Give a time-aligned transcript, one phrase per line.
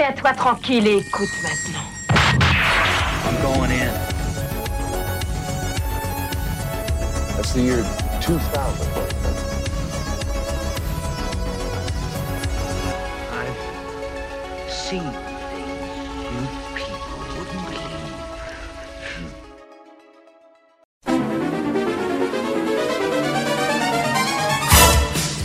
[0.00, 1.84] Tiens-toi tranquille et écoute maintenant.
[3.26, 3.92] I'm going in.
[7.36, 7.84] That's the year
[8.22, 8.86] 2000.
[13.34, 15.29] I've seen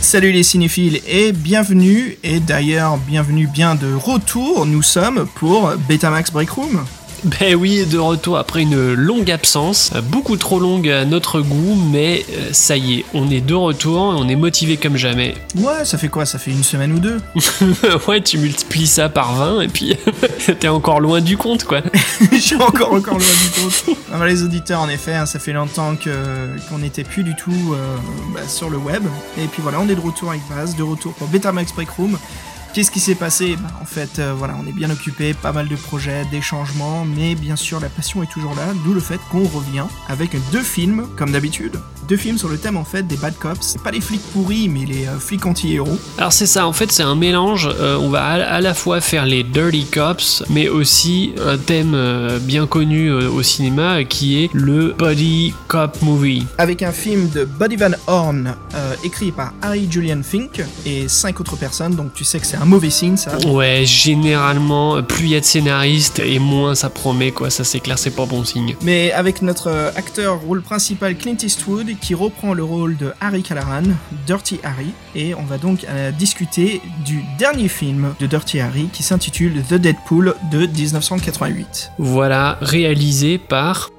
[0.06, 6.30] Salut les cinéphiles et bienvenue, et d'ailleurs bienvenue bien de retour, nous sommes pour Betamax
[6.30, 6.84] Break Room.
[7.26, 12.24] Ben oui, de retour après une longue absence, beaucoup trop longue à notre goût, mais
[12.30, 15.34] euh, ça y est, on est de retour et on est motivé comme jamais.
[15.56, 16.24] Ouais, ça fait quoi?
[16.24, 17.20] Ça fait une semaine ou deux?
[18.06, 19.96] Ouais, tu multiplies ça par 20 et puis
[20.60, 21.80] t'es encore loin du compte quoi.
[22.32, 23.96] Je suis encore encore loin du compte.
[24.12, 26.10] Ah les auditeurs, en effet, hein, ça fait longtemps que
[26.68, 27.96] qu'on n'était plus du tout euh,
[28.34, 29.02] bah, sur le web.
[29.36, 32.18] Et puis voilà, on est de retour avec Baz, de retour pour Betamax Break Room.
[32.76, 33.56] Qu'est-ce qui s'est passé?
[33.56, 37.06] Bah, En fait, euh, voilà, on est bien occupé, pas mal de projets, des changements,
[37.06, 40.62] mais bien sûr la passion est toujours là, d'où le fait qu'on revient avec deux
[40.62, 41.80] films, comme d'habitude.
[42.08, 43.76] Deux films sur le thème en fait des bad cops.
[43.82, 45.98] Pas les flics pourris, mais les euh, flics anti-héros.
[46.18, 49.00] Alors c'est ça, en fait c'est un mélange, euh, on va à, à la fois
[49.00, 54.50] faire les Dirty Cops, mais aussi un thème euh, bien connu au cinéma qui est
[54.52, 56.46] le Body Cop Movie.
[56.58, 58.54] Avec un film de Buddy Van Horn,
[59.02, 62.64] écrit par Harry Julian Fink et cinq autres personnes, donc tu sais que c'est un
[62.64, 63.36] mauvais signe ça.
[63.46, 67.80] Ouais, généralement, plus il y a de scénaristes et moins ça promet quoi, ça c'est
[67.80, 68.76] clair, c'est pas bon signe.
[68.82, 73.82] Mais avec notre acteur rôle principal Clint Eastwood qui reprend le rôle de Harry Callahan,
[74.26, 79.02] Dirty Harry, et on va donc euh, discuter du dernier film de Dirty Harry qui
[79.02, 81.92] s'intitule The Deadpool de 1988.
[81.98, 83.90] Voilà, réalisé par...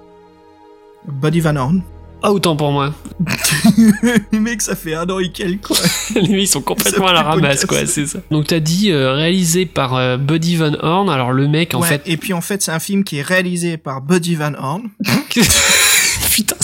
[1.08, 1.82] Buddy Van Horn.
[2.24, 2.94] Ah, autant pour moi.
[4.32, 5.78] Mec, ça fait un an et quelques quoi.
[6.16, 8.20] Les mecs, ils sont complètement à la ramasse, quoi, c'est ça.
[8.32, 11.10] Donc t'as dit euh, réalisé par euh, Buddy Van Horn.
[11.10, 13.22] Alors le mec, en Ouais, fait, Et puis en fait, c'est un film qui est
[13.22, 14.90] réalisé par Buddy Van Horn.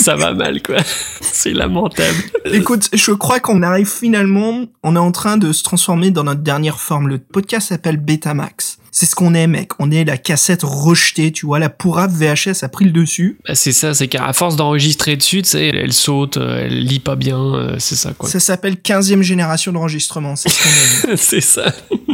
[0.04, 0.78] ça va mal, quoi.
[1.22, 2.18] c'est lamentable.
[2.52, 6.42] Écoute, je crois qu'on arrive finalement, on est en train de se transformer dans notre
[6.42, 7.08] dernière forme.
[7.08, 8.78] Le podcast s'appelle Betamax.
[8.92, 9.72] C'est ce qu'on est, mec.
[9.80, 13.40] On est la cassette rejetée, tu vois, la pourrave VHS a pris le dessus.
[13.48, 16.84] Bah, c'est ça, c'est qu'à force d'enregistrer dessus, tu sais, elle, elle saute, euh, elle
[16.84, 18.30] lit pas bien, euh, c'est ça, quoi.
[18.30, 21.18] Ça s'appelle 15e génération d'enregistrement, c'est ce qu'on est.
[21.18, 21.74] c'est ça.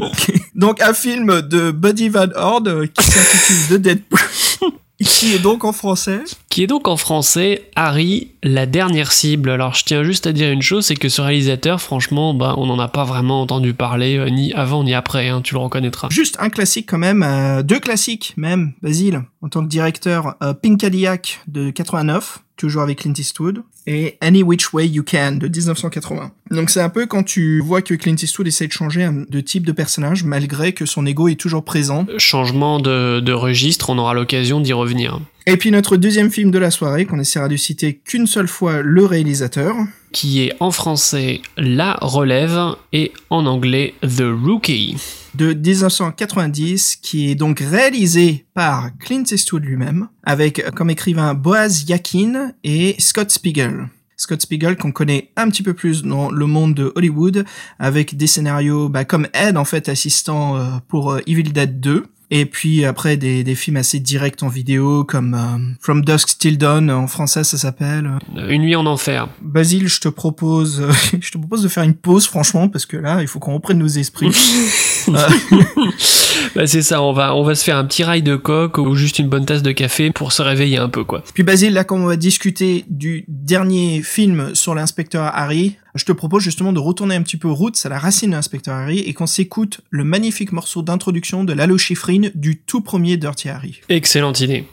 [0.55, 4.19] donc un film de Buddy Van Horn euh, qui s'intitule The Deadpool.
[5.03, 6.21] qui est donc en français.
[6.49, 9.51] Qui est donc en français Harry, la dernière cible.
[9.51, 12.65] Alors je tiens juste à dire une chose, c'est que ce réalisateur, franchement, bah, on
[12.65, 16.07] n'en a pas vraiment entendu parler, euh, ni avant ni après, hein, tu le reconnaîtras.
[16.09, 20.53] Juste un classique quand même, euh, deux classiques même, Basile, en tant que directeur, euh,
[20.55, 25.47] Pink Cadillac de 89, toujours avec Clint Eastwood, et Any Which Way You Can de
[25.47, 26.31] 1980.
[26.49, 29.39] Donc c'est un peu quand tu vois que Clint Eastwood essaie de changer un- de
[29.39, 32.07] type de personnage, malgré que son ego est toujours présent.
[32.17, 35.19] Changement de, de registre, on aura l'occasion d'y revenir.
[35.45, 38.81] Et puis notre deuxième film de la soirée, qu'on essaiera de citer qu'une seule fois
[38.81, 39.75] le réalisateur,
[40.11, 44.97] Qui est en français La Relève et en anglais The Rookie.
[45.35, 51.85] de 1990, qui est donc réalisé par Clint Eastwood lui-même, avec euh, comme écrivain Boaz
[51.87, 53.87] Yakin et Scott Spiegel.
[54.17, 57.45] Scott Spiegel qu'on connaît un petit peu plus dans le monde de Hollywood,
[57.79, 62.05] avec des scénarios bah, comme Ed en fait, assistant euh, pour euh, Evil Dead 2.
[62.31, 66.57] Et puis après des, des films assez directs en vidéo comme euh, From Dusk Till
[66.57, 68.09] Dawn en français ça s'appelle.
[68.37, 69.27] Euh, Une nuit en enfer.
[69.41, 72.97] Basile, je te propose, euh, je te propose de faire une pause franchement parce que
[72.97, 74.31] là il faut qu'on reprenne nos esprits.
[75.07, 75.27] Euh,
[76.55, 78.95] Bah, c'est ça, on va, on va se faire un petit rail de coque ou
[78.95, 81.23] juste une bonne tasse de café pour se réveiller un peu, quoi.
[81.33, 86.11] Puis Basile, là, quand on va discuter du dernier film sur l'inspecteur Harry, je te
[86.11, 89.13] propose justement de retourner un petit peu route à la racine de l'inspecteur Harry et
[89.13, 93.81] qu'on s'écoute le magnifique morceau d'introduction de Lalo Schifrin du tout premier Dirty Harry.
[93.89, 94.65] Excellente idée.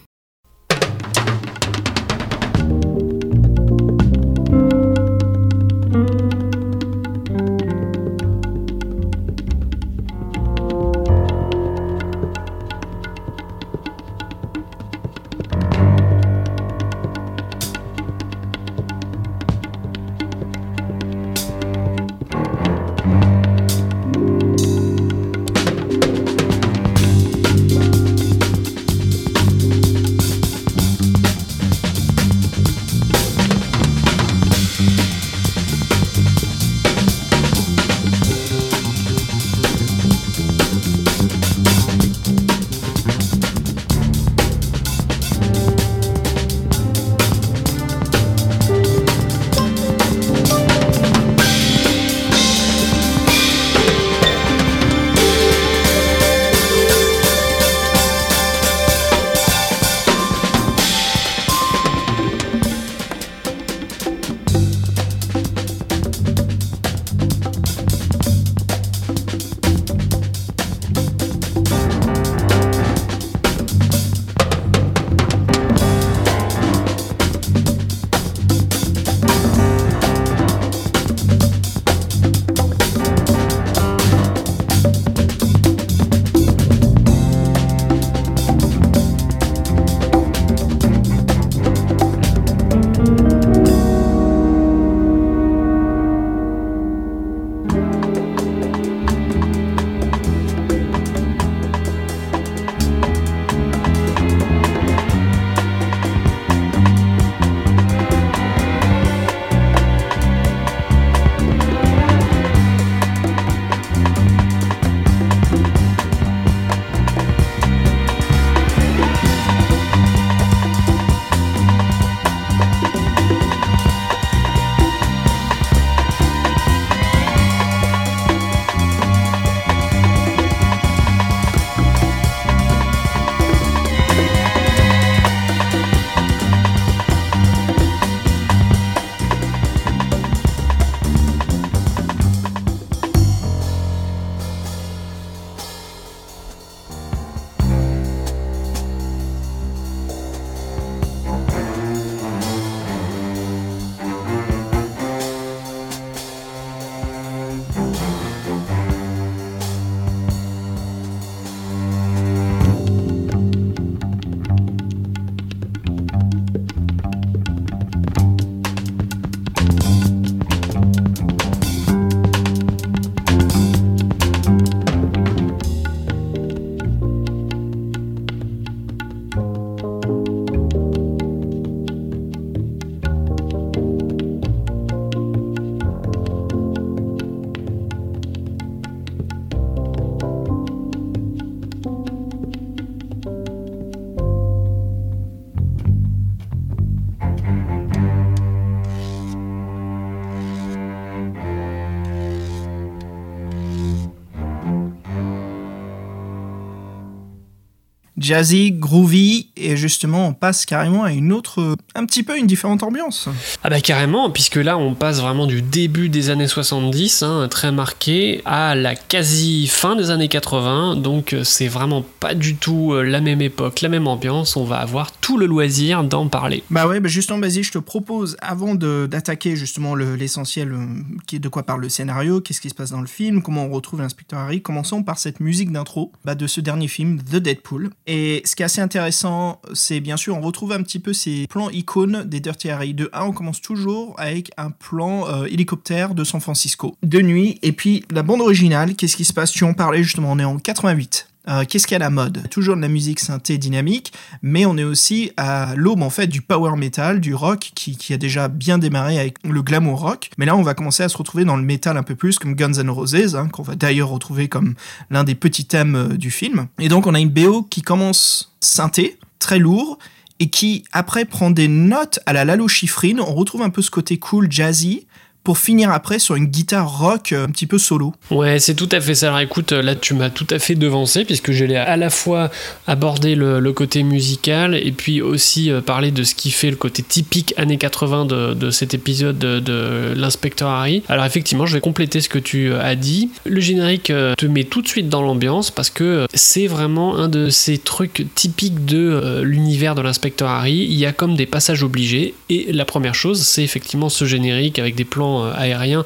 [208.26, 212.82] Jazzy, groovy, et justement on passe carrément à une autre, un petit peu une différente
[212.82, 213.28] ambiance.
[213.62, 217.72] Ah bah carrément, puisque là on passe vraiment du début des années 70, hein, très
[217.72, 222.92] marqué, à la quasi fin des années 80, donc euh, c'est vraiment pas du tout
[222.92, 226.62] euh, la même époque, la même ambiance, on va avoir tout le loisir d'en parler.
[226.70, 230.84] Bah ouais, bah justement, vas-y, je te propose, avant d'attaquer justement le- l'essentiel, euh,
[231.26, 233.64] qui est de quoi parle le scénario, qu'est-ce qui se passe dans le film, comment
[233.66, 237.36] on retrouve l'inspecteur Harry, commençons par cette musique d'intro bah, de ce dernier film, The
[237.36, 237.90] Deadpool.
[238.06, 241.46] Et ce qui est assez intéressant, c'est bien sûr, on retrouve un petit peu ces
[241.48, 242.94] plans icônes des Dirty Harry.
[242.94, 247.58] De 1, on commence toujours avec un plan euh, hélicoptère de San Francisco, de nuit,
[247.62, 249.50] et puis la bande originale, qu'est-ce qui se passe?
[249.50, 251.28] Tu en parlais justement, on est en 88.
[251.48, 252.48] Euh, Qu'est-ce qu'il y a à la mode?
[252.50, 254.12] Toujours de la musique synthé dynamique,
[254.42, 258.16] mais on est aussi à l'aube en fait du power metal, du rock qui, a
[258.16, 260.30] déjà bien démarré avec le glamour rock.
[260.38, 262.54] Mais là, on va commencer à se retrouver dans le metal un peu plus, comme
[262.54, 264.74] Guns N' Roses, hein, qu'on va d'ailleurs retrouver comme
[265.10, 266.66] l'un des petits thèmes euh, du film.
[266.78, 269.98] Et donc, on a une BO qui commence synthé, très lourd,
[270.38, 273.18] et qui après prend des notes à la Lalo Schifrin.
[273.18, 275.06] On retrouve un peu ce côté cool, jazzy,
[275.46, 278.12] pour finir après sur une guitare rock euh, un petit peu solo.
[278.32, 279.28] Ouais, c'est tout à fait ça.
[279.28, 282.50] Alors écoute, là tu m'as tout à fait devancé puisque j'allais à la fois
[282.88, 287.04] aborder le, côté musical et puis aussi euh, parler de ce qui fait le côté
[287.04, 291.04] typique années 80 de, cet épisode de, de l'inspecteur Harry.
[291.08, 293.30] Alors effectivement, je vais compléter ce que tu euh, as dit.
[293.44, 297.16] Le générique euh, te met tout de suite dans l'ambiance parce que euh, c'est vraiment
[297.16, 300.86] un de ces trucs typiques de euh, l'univers de l'inspecteur Harry.
[300.88, 304.78] Il y a comme des passages obligés et la première chose, c'est effectivement ce générique
[304.78, 306.04] avec des plans euh, aériens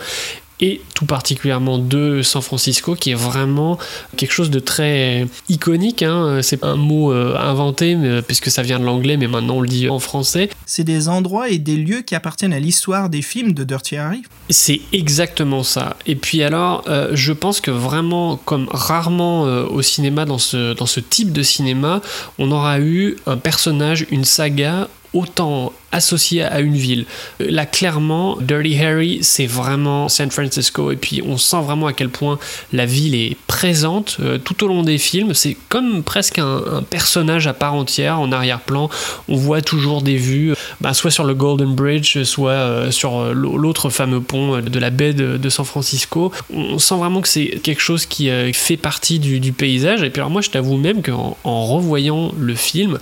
[0.63, 3.79] et tout particulièrement de San Francisco qui est vraiment
[4.19, 6.03] quelque chose de très iconique.
[6.03, 6.41] hein.
[6.43, 9.69] C'est un mot euh, inventé mais- puisque ça vient de l'anglais, mais maintenant on le
[9.69, 10.51] dit en français.
[10.67, 14.21] C'est des endroits et des lieux qui appartiennent à l'histoire des films de Dirty Harry.
[14.51, 15.97] C'est exactement ça.
[16.05, 20.75] Et puis alors, euh, je pense que vraiment, comme rarement euh, au cinéma, dans ce,
[20.75, 22.03] dans ce type de cinéma,
[22.39, 27.05] on aura eu un personnage, une saga autant associée à une ville.
[27.41, 30.93] Euh, Là, clairement, Dirty Harry, c'est vraiment San Francisco.
[30.93, 32.39] Et puis, on sent vraiment à quel point
[32.73, 35.35] la ville est présente euh, tout au long des films.
[35.35, 38.89] C'est comme presque un, personnage à part entière en arrière-plan.
[39.29, 43.57] On voit toujours des vues, euh, bah, soit sur le Golden Bridge, soit sur l'au-
[43.57, 46.31] l'autre fameux pont de la baie de, San Francisco.
[46.55, 50.03] On sent vraiment que c'est quelque chose qui fait partie du, paysage.
[50.05, 52.99] Et puis alors moi, je t'avoue même qu'en en revoyant le film,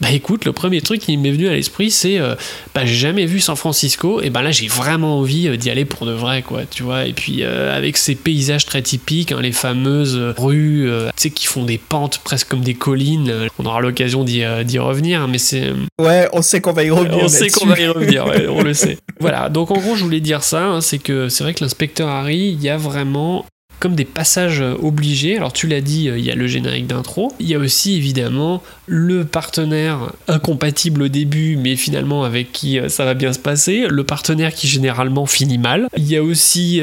[0.00, 2.34] bah écoute, le premier truc qui m'est venu à l'esprit, c'est euh,
[2.74, 4.20] bah j'ai jamais vu San Francisco.
[4.22, 6.62] Et ben là, j'ai vraiment envie euh, d'y aller pour de vrai, quoi.
[6.70, 7.06] Tu vois.
[7.06, 11.30] Et puis euh, avec ces paysages très typiques, hein, les fameuses rues, euh, tu sais,
[11.30, 13.48] qui font des pentes presque comme des collines.
[13.58, 14.44] On aura l'occasion d'y
[14.78, 17.18] revenir, hein, mais c'est Ouais, on sait qu'on va y revenir.
[17.22, 18.98] on sait qu'on va y revenir, ouais, on le sait.
[19.20, 22.08] Voilà, donc en gros, je voulais dire ça, hein, c'est que c'est vrai que l'inspecteur
[22.08, 23.44] Harry, il y a vraiment
[23.78, 25.36] comme des passages euh, obligés.
[25.36, 27.32] Alors tu l'as dit, euh, il y a le générique d'intro.
[27.38, 32.88] Il y a aussi évidemment le partenaire incompatible au début, mais finalement avec qui euh,
[32.88, 33.86] ça va bien se passer.
[33.88, 35.88] Le partenaire qui généralement finit mal.
[35.96, 36.80] Il y a aussi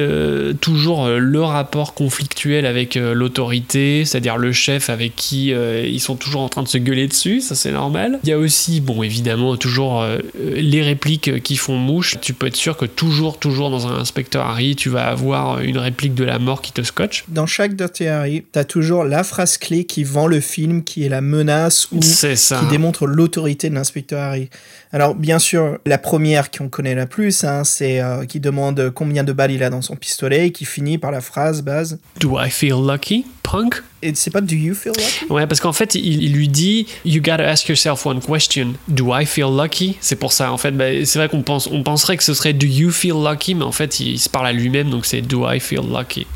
[0.61, 6.49] toujours le rapport conflictuel avec l'autorité, c'est-à-dire le chef avec qui ils sont toujours en
[6.49, 8.19] train de se gueuler dessus, ça c'est normal.
[8.23, 10.05] Il y a aussi, bon évidemment, toujours
[10.43, 12.15] les répliques qui font mouche.
[12.21, 15.77] Tu peux être sûr que toujours, toujours dans un inspecteur Harry, tu vas avoir une
[15.77, 17.25] réplique de la mort qui te scotche.
[17.27, 21.09] Dans chaque Dirty Harry, t'as toujours la phrase clé qui vend le film, qui est
[21.09, 24.49] la menace ou qui démontre l'autorité de l'inspecteur Harry.
[24.91, 29.23] Alors, bien sûr, la première qu'on connaît la plus, hein, c'est euh, qui demande combien
[29.23, 31.99] de balles il a dans son pistolet et qui finit par la phrase base.
[32.19, 33.81] Do I feel lucky, punk?
[34.01, 35.25] Et c'est pas Do you feel lucky?
[35.29, 38.73] Ouais, parce qu'en fait, il, il lui dit You gotta ask yourself one question.
[38.87, 39.97] Do I feel lucky?
[39.99, 42.53] C'est pour ça, en fait, bah, c'est vrai qu'on pense, on penserait que ce serait
[42.53, 45.49] Do you feel lucky, mais en fait, il, se parle à lui-même, donc c'est Do
[45.49, 46.27] I feel lucky.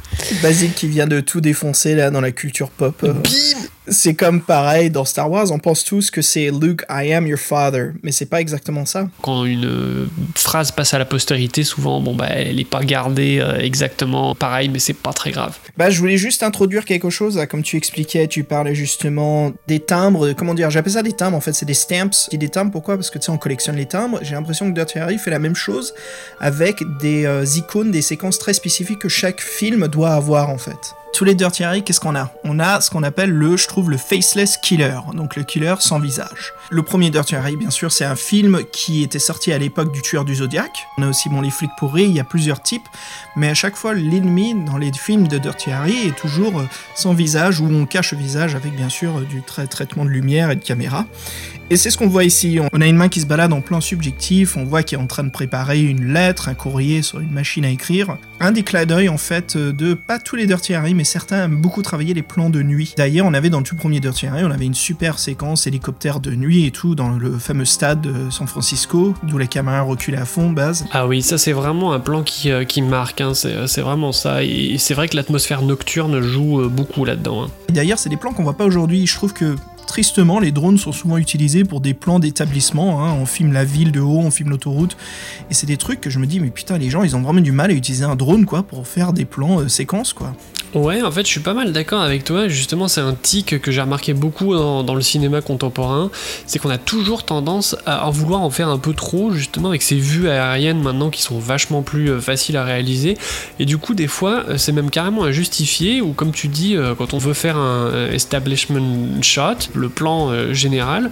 [0.41, 2.95] Basile qui vient de tout défoncer là dans la culture pop.
[3.03, 3.13] euh.
[3.91, 7.39] C'est comme pareil dans Star Wars, on pense tous que c'est Luke, I am your
[7.39, 9.07] father, mais c'est pas exactement ça.
[9.23, 13.39] Quand une euh, phrase passe à la postérité, souvent, bon, bah, elle n'est pas gardée
[13.41, 15.57] euh, exactement pareil, mais c'est pas très grave.
[15.75, 19.79] Bah, je voulais juste introduire quelque chose, là, comme tu expliquais, tu parlais justement des
[19.79, 22.11] timbres, comment dire, j'appelle ça des timbres, en fait, c'est des stamps.
[22.25, 22.95] Je dis des timbres, pourquoi?
[22.95, 24.19] Parce que tu sais, on collectionne les timbres.
[24.21, 25.93] J'ai l'impression que Dirty Harry fait la même chose
[26.39, 30.95] avec des euh, icônes, des séquences très spécifiques que chaque film doit avoir, en fait.
[31.13, 33.89] Tous les Dirty Harry, qu'est-ce qu'on a On a ce qu'on appelle le, je trouve,
[33.89, 36.53] le faceless killer, donc le killer sans visage.
[36.69, 40.01] Le premier Dirty Harry, bien sûr, c'est un film qui était sorti à l'époque du
[40.01, 40.71] tueur du Zodiac.
[40.97, 42.87] On a aussi, bon, les flics pourris, il y a plusieurs types,
[43.35, 47.13] mais à chaque fois, l'ennemi dans les films de Dirty Harry est toujours euh, sans
[47.13, 50.51] visage, où on cache le visage avec, bien sûr, euh, du trai- traitement de lumière
[50.51, 51.05] et de caméra.
[51.71, 52.59] Et c'est ce qu'on voit ici.
[52.73, 55.05] On a une main qui se balade en plan subjectif, on voit qu'il est en
[55.07, 58.17] train de préparer une lettre, un courrier sur une machine à écrire.
[58.39, 61.45] Un des clins d'œil, en fait, euh, de pas tous les Dirty Harry, mais certains
[61.45, 62.93] aiment beaucoup travailler les plans de nuit.
[62.97, 66.19] D'ailleurs, on avait dans le tout premier Dirty Harry, on avait une super séquence hélicoptère
[66.19, 70.17] de nuit et tout dans le fameux stade de San Francisco, d'où la caméra reculait
[70.17, 70.85] à fond, base.
[70.91, 74.11] Ah oui, ça c'est vraiment un plan qui, euh, qui marque, hein, c'est c'est vraiment
[74.11, 74.43] ça.
[74.43, 77.43] Et c'est vrai que l'atmosphère nocturne joue euh, beaucoup là-dedans.
[77.45, 77.47] hein.
[77.69, 79.07] Et d'ailleurs, c'est des plans qu'on voit pas aujourd'hui.
[79.07, 79.55] Je trouve que
[79.89, 83.03] tristement, les drones sont souvent utilisés pour des plans d'établissement.
[83.03, 83.13] hein.
[83.19, 84.95] On filme la ville de haut, on filme l'autoroute.
[85.49, 87.41] Et c'est des trucs que je me dis, mais putain, les gens, ils ont vraiment
[87.41, 90.33] du mal à utiliser un drone, quoi, pour faire des plans euh, séquences, quoi.
[90.75, 92.47] Ouais, en fait, je suis pas mal d'accord avec toi.
[92.47, 96.11] Justement, c'est un tic que j'ai remarqué beaucoup dans, le cinéma contemporain.
[96.45, 99.81] C'est qu'on a toujours tendance à en vouloir en faire un peu trop, justement, avec
[99.81, 103.17] ces vues aériennes maintenant qui sont vachement plus euh, faciles à réaliser.
[103.57, 107.15] Et du coup, des fois, euh, c'est même carrément injustifié, ou comme tu dis, quand
[107.15, 111.09] on veut faire un establishment shot, le plan euh, général,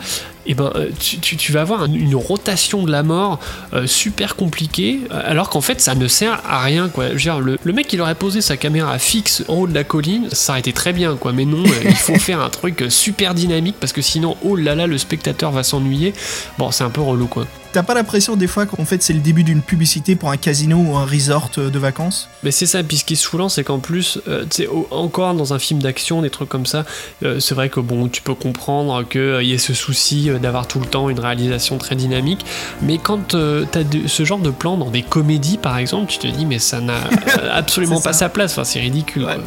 [0.47, 3.39] et ben, euh, tu, tu- tu vas avoir un- une rotation de la mort
[3.73, 7.07] euh, super compliquée, euh, alors qu'en fait, ça ne sert à rien, quoi.
[7.09, 9.73] Je veux dire, le, le mec, il aurait posé sa caméra fixe en haut de
[9.73, 11.33] la colline, ça aurait été très bien, quoi.
[11.33, 14.87] Mais non, il faut faire un truc super dynamique, parce que sinon, oh là là,
[14.87, 16.13] le spectateur va s'ennuyer.
[16.57, 17.45] Bon, c'est un peu relou, quoi.
[17.73, 20.77] T'as pas l'impression des fois qu'en fait c'est le début d'une publicité pour un casino
[20.77, 22.27] ou un resort de vacances?
[22.41, 24.87] Mais c'est ça, puis ce qui est saoulant, c'est qu'en plus, euh, tu sais, au-
[24.89, 26.85] encore dans un film d'action, des trucs comme ça,
[27.23, 30.79] euh, c'est vrai que bon, tu peux comprendre qu'il y ait ce souci d'avoir tout
[30.79, 32.45] le temps une réalisation très dynamique,
[32.81, 36.17] mais quand euh, t'as de- ce genre de plan dans des comédies, par exemple, tu
[36.19, 36.99] te dis, mais ça n'a
[37.53, 38.19] absolument pas ça.
[38.19, 39.23] sa place, enfin, c'est ridicule.
[39.25, 39.37] Ouais.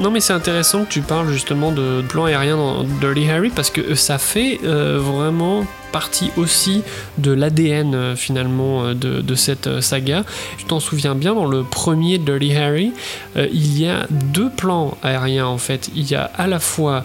[0.00, 3.70] Non, mais c'est intéressant que tu parles justement de plan aérien dans Dirty Harry, parce
[3.70, 6.82] que euh, ça fait euh, vraiment partie aussi
[7.18, 10.22] de l'ADN euh, finalement euh, de, de cette euh, saga.
[10.56, 12.92] Tu t'en souviens bien, dans le premier Dirty Harry,
[13.36, 15.90] il y a deux plans aériens en fait.
[15.96, 17.04] Il y a à la fois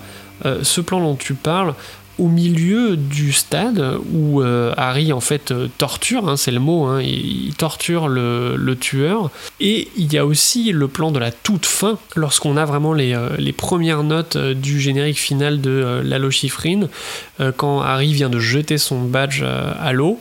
[0.64, 1.74] ce plan dont tu parles
[2.18, 6.86] au milieu du stade où euh, Harry en fait euh, torture, hein, c'est le mot,
[6.86, 9.30] hein, il, torture le, tueur.
[9.60, 13.14] Et il y a aussi le plan de la toute fin, lorsqu'on a vraiment les,
[13.14, 16.88] euh, premières notes du générique final de Lalo Schifrin,
[17.56, 20.20] quand Harry vient de jeter son badge à l'eau.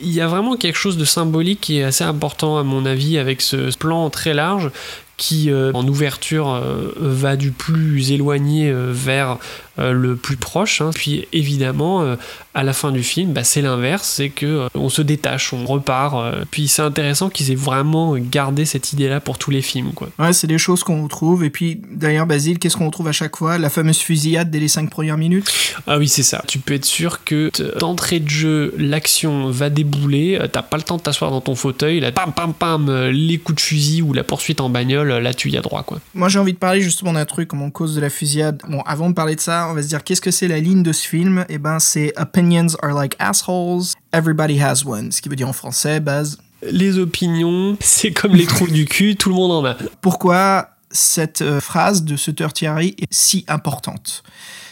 [0.00, 3.16] Il y a vraiment quelque chose de symbolique qui est assez important à mon avis
[3.16, 4.70] avec ce plan très large
[5.16, 6.62] qui en ouverture
[6.96, 9.38] va du plus éloigné vers
[9.78, 10.80] le plus proche.
[10.80, 10.90] hein.
[10.94, 12.16] Puis évidemment, euh,
[12.54, 15.64] à la fin du film, bah, c'est l'inverse, c'est que euh, on se détache, on
[15.66, 16.14] repart.
[16.16, 16.44] euh.
[16.50, 19.92] puis c'est intéressant qu'ils aient vraiment gardé cette idée-là pour tous les films.
[19.92, 20.08] Quoi.
[20.18, 21.44] Ouais, c'est des choses qu'on retrouve.
[21.44, 23.58] Et puis d'ailleurs, Basile, qu'est-ce qu'on retrouve à chaque fois?
[23.58, 25.50] La fameuse fusillade dès les 5 premières minutes?
[25.86, 26.42] Ah oui, c'est ça.
[26.46, 30.38] Tu peux être sûr que d'entrée de jeu, l'action va débouler.
[30.40, 32.00] euh, T'as pas le temps de t'asseoir dans ton fauteuil.
[32.00, 35.20] Là, pam, pam, pam, euh, les coups de fusil ou la poursuite en bagnole, euh,
[35.20, 35.98] là, tu y as droit, quoi.
[36.14, 38.62] Moi, j'ai envie de parler justement d'un truc comme en cause de la fusillade.
[38.68, 40.82] Bon, avant de parler de ça, on va se dire qu'est-ce que c'est la ligne
[40.82, 41.44] de ce film?
[41.48, 45.12] Eh ben, c'est Opinions are like assholes, everybody has one.
[45.12, 46.38] Ce qui veut dire en français, base.
[46.62, 49.76] Les opinions, c'est comme les trous du cul, tout le monde en a.
[50.00, 54.22] Pourquoi cette euh, phrase de ce Dirty Harry est si importante?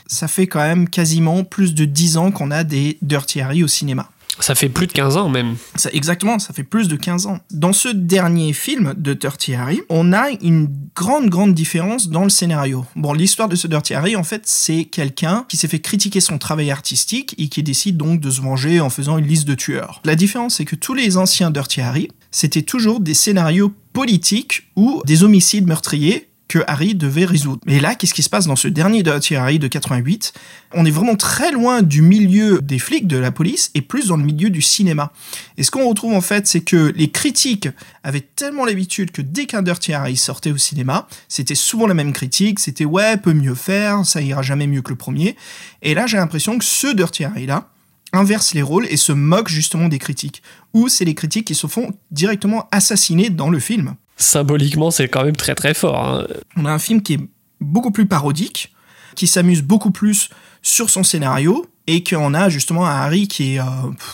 [0.07, 3.69] Ça fait quand même quasiment plus de 10 ans qu'on a des Dirty Harry au
[3.69, 4.11] cinéma.
[4.43, 5.55] Ça fait plus de 15 ans même.
[5.93, 7.39] Exactement, ça fait plus de 15 ans.
[7.53, 12.29] Dans ce dernier film de Dirty Harry, on a une grande, grande différence dans le
[12.29, 12.85] scénario.
[12.97, 16.39] Bon, l'histoire de ce Dirty Harry, en fait, c'est quelqu'un qui s'est fait critiquer son
[16.39, 20.03] travail artistique et qui décide donc de se venger en faisant une liste de tueurs.
[20.05, 25.03] La différence, c'est que tous les anciens Dirty Harry, c'était toujours des scénarios politiques ou
[25.07, 27.63] des homicides meurtriers que Harry devait résoudre.
[27.65, 30.35] Mais là, qu'est-ce qui se passe dans ce dernier Dirty Harry de 88
[30.75, 34.19] On est vraiment très loin du milieu des flics, de la police, et plus dans
[34.19, 35.13] le milieu du cinéma.
[35.57, 37.71] Et ce qu'on retrouve en fait, c'est que les critiques
[38.05, 42.13] avaient tellement l'habitude que dès qu'un Dirty Harry sortait au cinéma, c'était souvent la même
[42.13, 45.37] critique, c'était ouais, peut mieux faire, ça ira jamais mieux que le premier.
[45.81, 47.71] Et là, j'ai l'impression que ce Dirty Harry là
[48.13, 50.43] inverse les rôles et se moque justement des critiques.
[50.75, 53.95] Ou c'est les critiques qui se font directement assassiner dans le film.
[54.23, 55.99] Symboliquement, c'est quand même très très fort.
[55.99, 56.27] hein.
[56.57, 57.21] On a un film qui est
[57.61, 58.73] beaucoup plus parodique,
[59.17, 60.31] qui s'amuse beaucoup plus
[60.63, 63.65] sur son scénario, et qu'on a justement un Harry qui est euh,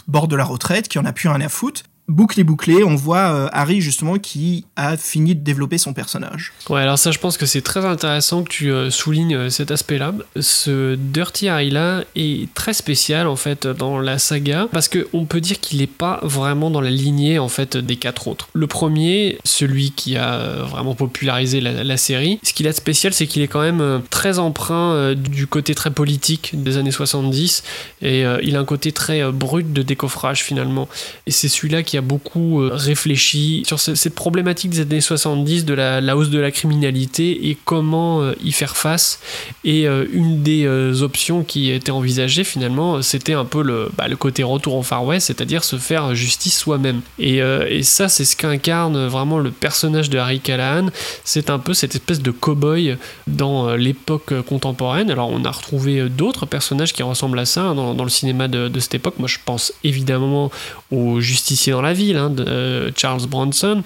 [0.07, 1.83] bord de la retraite, qui en a plus rien à foutre.
[2.09, 6.55] Bouclé bouclé, on voit euh, Harry justement qui a fini de développer son personnage.
[6.71, 9.71] Ouais, alors ça, je pense que c'est très intéressant que tu euh, soulignes euh, cet
[9.71, 10.15] aspect-là.
[10.41, 15.43] Ce Dirty Harry-là est très spécial en fait dans la saga parce que on peut
[15.43, 18.49] dire qu'il n'est pas vraiment dans la lignée en fait des quatre autres.
[18.55, 23.27] Le premier, celui qui a vraiment popularisé la, série, ce qu'il a de spécial, c'est
[23.27, 27.65] qu'il est quand même très emprunt du côté très politique des années 70
[28.01, 30.89] et il a un côté très brut de décoffrage finalement.
[31.27, 35.65] Et c'est celui-là qui a beaucoup euh, réfléchi sur ce- cette problématique des années 70
[35.65, 39.21] de la, hausse de la criminalité et comment euh, y faire face.
[39.65, 40.67] Et euh, une des
[41.03, 45.27] options qui était envisagée finalement, c'était un peu le, bah, côté retour au Far West,
[45.29, 47.01] c'est-à-dire se faire justice soi-même.
[47.19, 47.41] Et,
[47.83, 50.87] ça, c'est ce qu'incarne vraiment le personnage de Harry Callahan.
[51.25, 55.11] C'est un peu cette espèce de cow-boy dans l'époque contemporaine.
[55.11, 58.49] Alors, on a retrouvé d'autres personnages qui ressemblent à ça hein, dans, dans le cinéma
[58.49, 59.15] de, de cette époque.
[59.19, 60.51] Moi, je pense évidemment
[60.91, 63.83] au justicier dans la ville, hein, de euh, Charles Bronson,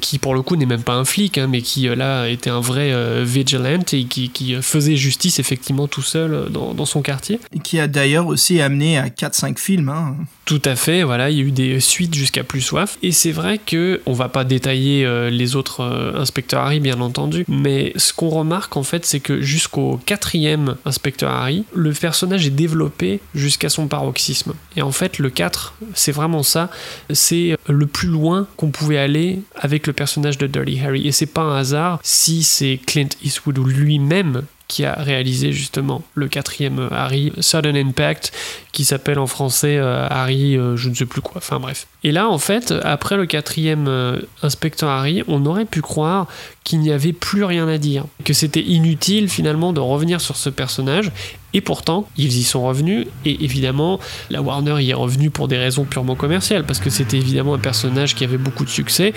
[0.00, 2.50] qui pour le coup n'est même pas un flic, hein, mais qui euh, là était
[2.50, 6.84] un vrai euh, vigilante et qui, qui, euh, faisait justice effectivement tout seul dans, dans
[6.84, 7.40] son quartier.
[7.52, 9.88] Et qui a d'ailleurs aussi amené à 4-5 films.
[9.88, 10.16] Hein.
[10.44, 12.98] Tout à fait, voilà, il y a eu des suites jusqu'à plus soif.
[13.02, 15.82] Et c'est vrai que on va pas détailler euh, les autres
[16.14, 21.30] inspecteurs Harry, bien entendu, mais ce qu'on remarque en fait, c'est que jusqu'au quatrième inspecteur
[21.30, 24.54] Harry, le personnage est développé jusqu'à son paroxysme.
[24.76, 26.70] Et en fait, le 4, c'est vraiment ça,
[27.10, 31.06] c'est le plus loin qu'on pouvait aller avec le personnage de Dirty Harry.
[31.06, 36.28] Et c'est pas un hasard si c'est Clint Eastwood lui-même qui a réalisé justement le
[36.28, 38.32] quatrième Harry Sudden Impact
[38.72, 41.36] qui s'appelle en français euh, Harry euh, je ne sais plus quoi.
[41.36, 41.86] Enfin bref.
[42.02, 46.26] Et là en fait après le quatrième euh, inspecteur Harry on aurait pu croire
[46.64, 48.04] qu'il n'y avait plus rien à dire.
[48.24, 51.12] Que c'était inutile finalement de revenir sur ce personnage.
[51.54, 53.98] Et pourtant, ils y sont revenus, et évidemment,
[54.28, 57.58] la Warner y est revenue pour des raisons purement commerciales, parce que c'était évidemment un
[57.58, 59.14] personnage qui avait beaucoup de succès,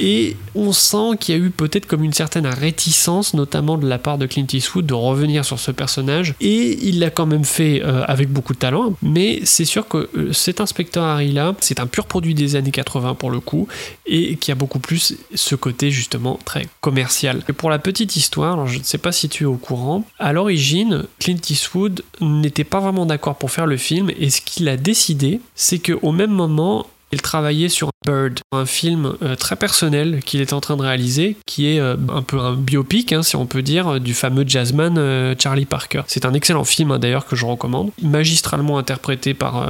[0.00, 3.98] et on sent qu'il y a eu peut-être comme une certaine réticence, notamment de la
[3.98, 6.34] part de Clint Eastwood, de revenir sur ce personnage.
[6.40, 8.94] Et il l'a quand même fait euh, avec beaucoup de talent.
[9.02, 13.14] Mais c'est sûr que euh, cet inspecteur Harry-là, c'est un pur produit des années 80
[13.14, 13.68] pour le coup,
[14.06, 17.42] et qui a beaucoup plus ce côté justement très commercial.
[17.48, 20.32] Et pour la petite histoire, je ne sais pas si tu es au courant, à
[20.32, 24.78] l'origine, Clint Eastwood n'était pas vraiment d'accord pour faire le film, et ce qu'il a
[24.78, 30.40] décidé, c'est qu'au même moment, il travaillait sur Bird, un film euh, très personnel qu'il
[30.40, 33.44] est en train de réaliser, qui est euh, un peu un biopic, hein, si on
[33.44, 36.02] peut dire, du fameux jazzman euh, Charlie Parker.
[36.06, 39.68] C'est un excellent film hein, d'ailleurs que je recommande, magistralement interprété par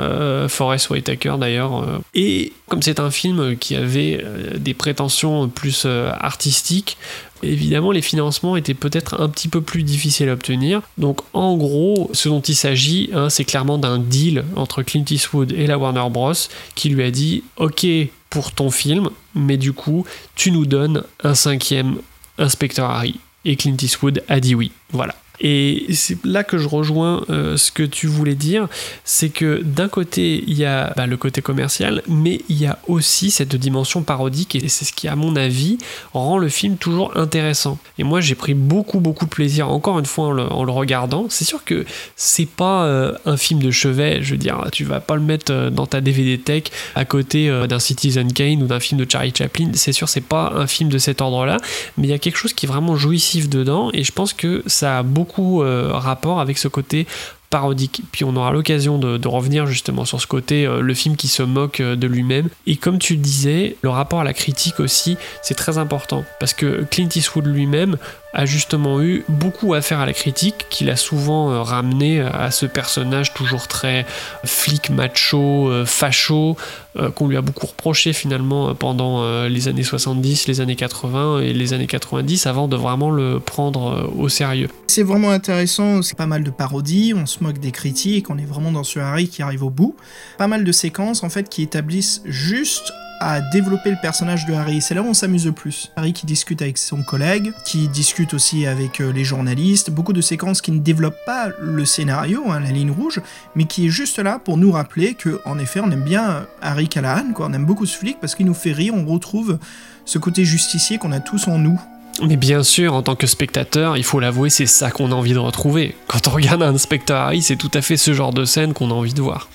[0.49, 1.85] Forrest Whitaker d'ailleurs.
[2.15, 4.25] Et comme c'est un film qui avait
[4.57, 6.97] des prétentions plus artistiques,
[7.43, 10.83] Évidemment, les financements étaient peut-être un petit peu plus difficiles à obtenir.
[10.99, 15.53] Donc, en gros, ce dont il s'agit, hein, c'est clairement d'un deal entre Clint Eastwood
[15.53, 16.33] et la Warner Bros.
[16.75, 17.87] qui lui a dit Ok
[18.29, 20.05] pour ton film, mais du coup,
[20.37, 21.99] tu nous donnes un cinquième
[22.39, 23.19] inspecteur Harry.
[23.45, 24.71] Et Clint Eastwood a dit oui.
[24.93, 25.15] Voilà.
[25.41, 28.69] Et c'est là que je rejoins euh, ce que tu voulais dire,
[29.05, 32.79] c'est que d'un côté, il y a bah, le côté commercial, mais il y a
[32.89, 35.79] aussi cette dimension parodique, et c'est ce qui, à mon avis,
[36.13, 37.79] rend le film toujours intéressant.
[37.99, 41.27] Et moi, j'ai pris beaucoup, beaucoup de plaisir, encore une fois, en le, regardant.
[41.31, 41.85] C'est sûr que
[42.17, 45.53] c'est pas euh, un film de chevet, je veux dire, tu vas pas le mettre
[45.53, 49.33] euh, dans ta DVD tech à côté d'un Citizen Kane ou d'un film de Charlie
[49.37, 49.71] Chaplin.
[49.75, 51.57] C'est sûr, c'est pas un film de cet ordre-là,
[51.97, 54.63] mais il y a quelque chose qui est vraiment jouissif dedans, et je pense que
[54.67, 57.07] ça a beaucoup euh, rapport avec ce côté
[57.51, 58.03] parodique.
[58.13, 61.43] Puis on aura l'occasion de, revenir justement sur ce côté, euh, le film qui se
[61.43, 62.49] moque euh, de lui-même.
[62.67, 66.25] Et comme tu disais, le rapport à la critique aussi, c'est très important.
[66.39, 67.97] Parce que Clint Eastwood lui-même
[68.33, 72.51] a justement eu beaucoup à faire à la critique, qu'il a souvent euh, ramené à
[72.51, 74.07] ce personnage toujours très
[74.45, 76.57] flic macho, euh, facho,
[76.97, 80.77] euh, qu'on lui a beaucoup reproché finalement euh, pendant euh, les années 70, les années
[80.77, 84.69] 80 et les années 90 avant de vraiment le prendre euh, au sérieux.
[84.89, 88.45] C'est vraiment intéressant, c'est pas mal de parodies, on se moque des critiques, on est
[88.45, 89.97] vraiment dans ce Harry qui arrive au bout.
[90.37, 94.81] Pas mal de séquences en fait qui établissent juste à développer le personnage de Harry.
[94.81, 95.93] C'est là où on s'amuse le plus.
[95.97, 100.21] Harry qui discute avec son collègue, qui discute aussi avec euh, les journalistes, beaucoup de
[100.21, 103.21] séquences qui ne développent pas le scénario, hein, la ligne rouge,
[103.55, 106.41] mais qui est juste là pour nous rappeler que, en effet, on aime bien euh,
[106.63, 107.27] Harry Callahan.
[107.39, 109.59] On aime beaucoup ce flic parce qu'il nous fait rire, on retrouve
[110.05, 111.79] ce côté justicier qu'on a tous en nous.
[112.27, 115.33] Mais bien sûr, en tant que spectateur, il faut l'avouer, c'est ça qu'on a envie
[115.33, 115.95] de retrouver.
[116.07, 118.91] Quand on regarde un inspecteur Harry, c'est tout à fait ce genre de scène qu'on
[118.91, 119.49] a envie de voir.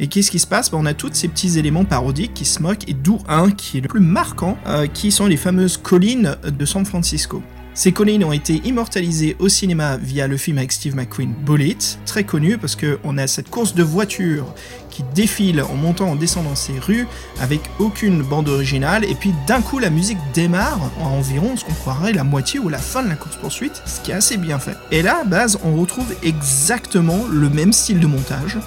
[0.00, 0.70] Et qu'est-ce qui se passe?
[0.70, 3.78] Bah, On a tous ces petits éléments parodiques qui se moquent, et d'où un qui
[3.78, 7.42] est le plus marquant, euh, qui sont les fameuses collines de San Francisco.
[7.74, 12.24] Ces collines ont été immortalisées au cinéma via le film avec Steve McQueen, Bullet, très
[12.24, 14.52] connu parce qu'on a cette course de voitures
[14.90, 17.06] qui défile en montant, en descendant ces rues
[17.40, 21.72] avec aucune bande originale, et puis d'un coup la musique démarre à environ ce qu'on
[21.72, 24.76] croirait la moitié ou la fin de la course-poursuite, ce qui est assez bien fait.
[24.90, 28.58] Et là, à base, on retrouve exactement le même style de montage,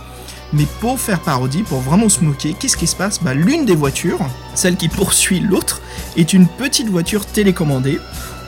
[0.53, 3.21] mais pour faire parodie, pour vraiment se moquer, qu'est-ce qui se passe?
[3.23, 4.19] Bah, L'une des voitures,
[4.53, 5.81] celle qui poursuit l'autre,
[6.17, 7.99] est une petite voiture télécommandée.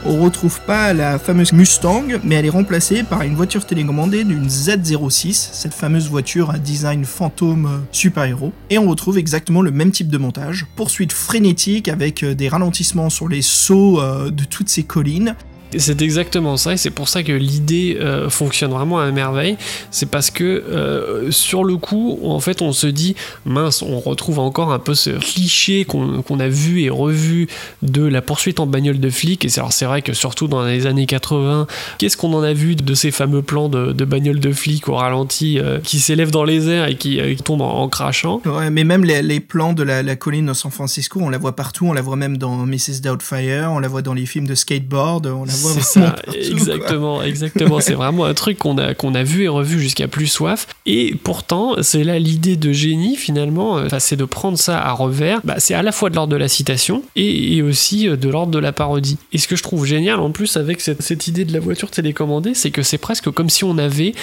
[0.06, 4.48] on retrouve pas la fameuse Mustang, mais elle est remplacée par une voiture télécommandée d'une
[4.48, 8.52] Z06, cette fameuse voiture à design fantôme euh, super-héros.
[8.70, 10.66] Et on retrouve exactement le même type de montage.
[10.76, 15.36] Poursuite frénétique avec euh, des ralentissements sur les sauts euh, de toutes ces collines.
[15.78, 19.58] C'est exactement ça, et c'est pour ça que l'idée euh, fonctionne vraiment à merveille.
[19.92, 24.40] C'est parce que euh, sur le coup, en fait, on se dit mince, on retrouve
[24.40, 27.48] encore un peu ce cliché qu'on a vu et revu
[27.82, 29.46] de la poursuite en bagnole de flic.
[29.46, 32.94] Et c'est vrai que surtout dans les années 80, qu'est-ce qu'on en a vu de
[32.94, 36.88] ces fameux plans de, bagnole de flic au ralenti euh, qui s'élèvent dans les airs
[36.88, 38.42] et qui, qui tombent en, crachant?
[38.46, 41.56] Ouais, mais même les, plans de la, la colline de San Francisco, on la voit
[41.56, 43.02] partout, on la voit même dans Mrs.
[43.02, 47.24] Doubtfire, on la voit dans les films de skateboard, on la voit C'est ça, exactement,
[47.24, 47.80] exactement.
[47.80, 50.68] C'est vraiment un truc qu'on a, qu'on a vu et revu jusqu'à plus soif.
[50.86, 55.42] Et pourtant, c'est là l'idée de génie finalement, enfin, c'est de prendre ça à revers.
[55.44, 58.30] Bah, c'est à la fois de l'ordre de la citation et, et aussi euh, de
[58.30, 59.18] l'ordre de la parodie.
[59.32, 61.92] Et ce que je trouve génial en plus avec cette, cette idée de la voiture
[61.92, 64.14] télécommandée, c'est que c'est presque comme si on avait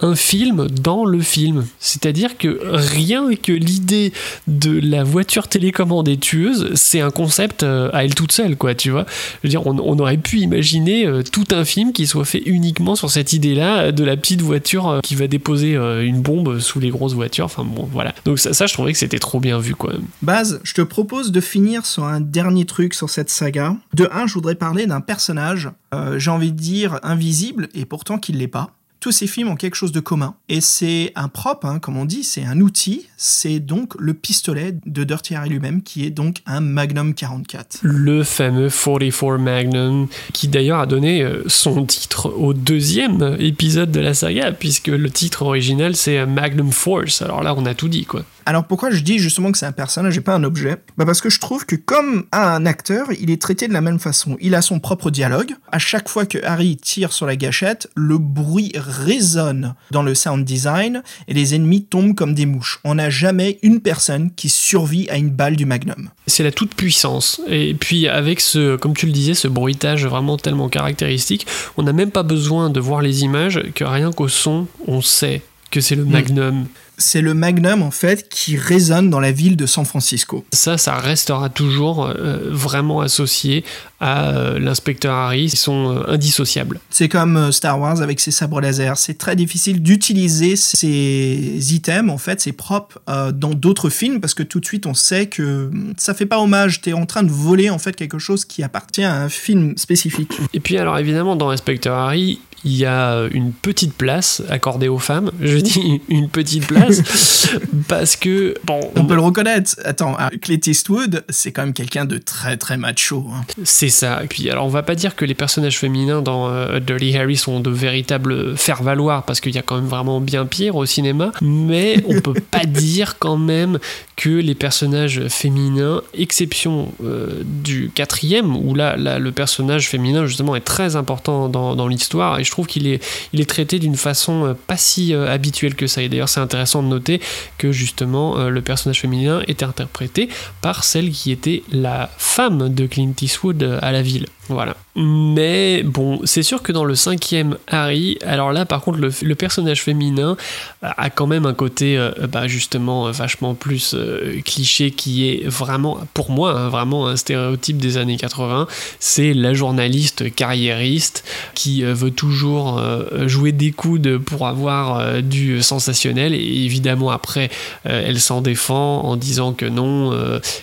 [0.00, 1.66] un film dans le film.
[1.78, 4.12] C'est-à-dire que rien que l'idée
[4.46, 8.90] de la voiture télécommandée tueuse, c'est un concept euh, à elle toute seule, quoi, tu
[8.90, 9.06] vois.
[9.42, 12.96] Je veux dire, on, aurait pu imaginer euh, tout un film qui soit fait uniquement
[12.96, 16.90] sur cette idée-là euh, de la petite voiture qui va déposer une bombe sous les
[16.90, 17.44] grosses voitures.
[17.44, 18.12] Enfin bon, voilà.
[18.24, 19.92] Donc ça, je trouvais que c'était trop bien vu, quoi.
[20.22, 23.76] Baz, je te propose de finir sur un dernier truc sur cette saga.
[23.92, 25.70] De un, je voudrais parler d'un personnage,
[26.16, 28.70] j'ai envie de dire invisible, et pourtant qu'il l'est pas.
[29.04, 32.06] Tous ces films ont quelque chose de commun, et c'est un prop, hein, comme on
[32.06, 36.38] dit, c'est un outil, c'est donc le pistolet de Dirty Harry lui-même, qui est donc
[36.46, 37.80] un Magnum 44.
[37.82, 44.00] Le fameux 44 Magnum, qui d'ailleurs a donné euh, son titre au deuxième épisode de
[44.00, 47.20] la saga, puisque le titre original c'est euh, Magnum Force.
[47.20, 48.24] Alors là, on a tout dit, quoi.
[48.46, 50.76] Alors pourquoi je dis justement que c'est un personnage et pas un objet?
[50.96, 53.98] Bah Parce que je trouve que comme un acteur, il est traité de la même
[53.98, 54.36] façon.
[54.40, 55.52] Il a son propre dialogue.
[55.72, 60.44] À chaque fois que Harry tire sur la gâchette, le bruit résonne dans le sound
[60.44, 62.80] design et les ennemis tombent comme des mouches.
[62.84, 66.10] On n'a jamais une personne qui survit à une balle du Magnum.
[66.26, 67.40] C'est la toute puissance.
[67.48, 71.92] Et puis avec ce, comme tu le disais, ce bruitage vraiment tellement caractéristique, on n'a
[71.92, 75.96] même pas besoin de voir les images, que rien qu'au son, on sait que c'est
[75.96, 76.66] le Magnum.
[76.96, 80.44] C'est le Magnum en fait qui résonne dans la ville de San Francisco.
[80.52, 83.64] Ça, ça restera toujours euh, vraiment associé
[84.00, 85.44] à euh, l'inspecteur Harry.
[85.44, 86.78] Ils sont euh, indissociables.
[86.90, 88.98] C'est comme Star Wars avec ses sabres laser.
[88.98, 94.34] C'est très difficile d'utiliser ces items, en fait, ces props, euh, dans d'autres films parce
[94.34, 96.82] que tout de suite on sait que hum, ça fait pas hommage.
[96.82, 100.32] T'es en train de voler en fait quelque chose qui appartient à un film spécifique.
[100.52, 104.98] Et puis alors évidemment dans Inspecteur Harry, il y a une petite place accordée aux
[104.98, 105.30] femmes.
[105.40, 107.48] Je dis une petite place
[107.88, 109.76] parce que bon, On peut le reconnaître.
[109.84, 113.26] Attends, Clint Eastwood, c'est quand même quelqu'un de très très macho.
[113.32, 113.42] hein.
[113.64, 114.22] c'est ça.
[114.24, 117.36] Et puis alors on va pas dire que les personnages féminins dans euh, Dirty Harry
[117.36, 121.32] sont de véritables faire-valoir parce qu'il y a quand même vraiment bien pire au cinéma,
[121.42, 123.78] mais on peut pas dire quand même
[124.16, 130.54] que les personnages féminins, exception euh, du quatrième, où là, là, le personnage féminin justement
[130.54, 133.96] est très important dans, dans l'histoire, et je trouve qu'il est, il est traité d'une
[133.96, 136.02] façon euh, pas si euh, habituelle que ça.
[136.02, 137.20] Et d'ailleurs, c'est intéressant de noter
[137.58, 140.28] que justement euh, le personnage féminin était interprété
[140.60, 144.26] par celle qui était la femme de Clint Eastwood à la ville.
[144.48, 144.76] Voilà.
[144.96, 149.82] Mais bon, c'est sûr que dans le cinquième Harry, alors là par contre le, personnage
[149.82, 150.36] féminin
[150.82, 155.48] a quand même un côté euh, bah, justement euh, vachement plus euh, cliché qui est
[155.48, 158.68] vraiment, pour moi, hein, vraiment un stéréotype des années 80.
[159.00, 162.80] C'est la journaliste carriériste qui veut toujours
[163.26, 167.50] jouer des coudes pour avoir du sensationnel et évidemment après
[167.84, 170.12] elle s'en défend en disant que non,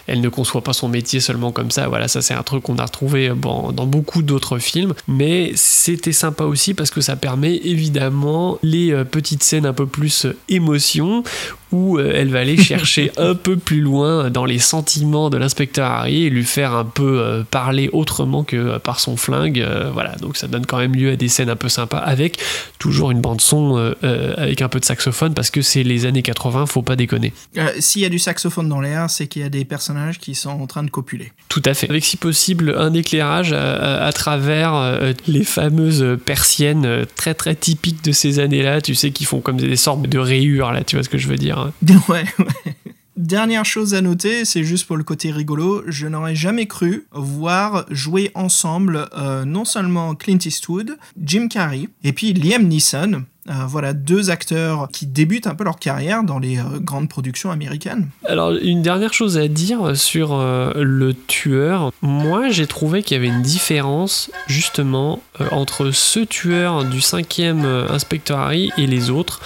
[0.08, 1.88] elle ne conçoit pas son métier seulement comme ça.
[1.88, 6.12] Voilà, ça c'est un truc qu'on a retrouvé bon, dans beaucoup d'autres films, mais c'était
[6.12, 10.38] sympa aussi parce que ça permet évidemment les euh, petites scènes un peu plus euh,
[10.50, 11.24] émotion
[11.72, 15.90] où euh, elle va aller chercher un peu plus loin dans les sentiments de l'inspecteur
[15.90, 19.60] Harry et lui faire un peu euh, parler autrement que euh, par son flingue.
[19.60, 22.38] euh, voilà, donc ça donne quand même lieu à des scènes un peu sympas avec
[22.80, 26.06] toujours une bande son euh, euh, avec un peu de saxophone parce que c'est les
[26.06, 27.34] années 80, faut pas déconner.
[27.58, 30.36] Euh, S'il y a du saxophone dans l'air, c'est qu'il y a des personnages qui
[30.36, 31.32] sont en train de copuler.
[31.50, 31.90] Tout à fait.
[31.90, 38.04] Avec si possible un éclairage à, à travers euh, les fameuses persiennes très très typiques
[38.04, 41.04] de ces années-là, tu sais, qui font comme des sortes de rayures là, tu vois
[41.04, 41.61] ce que je veux dire.
[41.68, 41.72] Hein.
[42.10, 42.76] Ouais, ouais.
[43.18, 47.86] Dernière chose à noter, c'est juste pour le côté rigolo, je n'aurais jamais cru voir
[47.92, 53.94] jouer ensemble euh, non seulement Clint Eastwood, Jim Carrey et puis Liam Neeson Euh, voilà,
[53.94, 58.08] deux acteurs qui débutent un peu leur carrière dans les euh, grandes productions américaines.
[58.28, 61.92] Alors, une dernière chose à dire sur le tueur.
[62.04, 67.90] Moi, j'ai trouvé qu'il y avait une différence, justement, entre ce tueur du cinquième euh,
[67.90, 69.42] inspecteur Harry et les autres.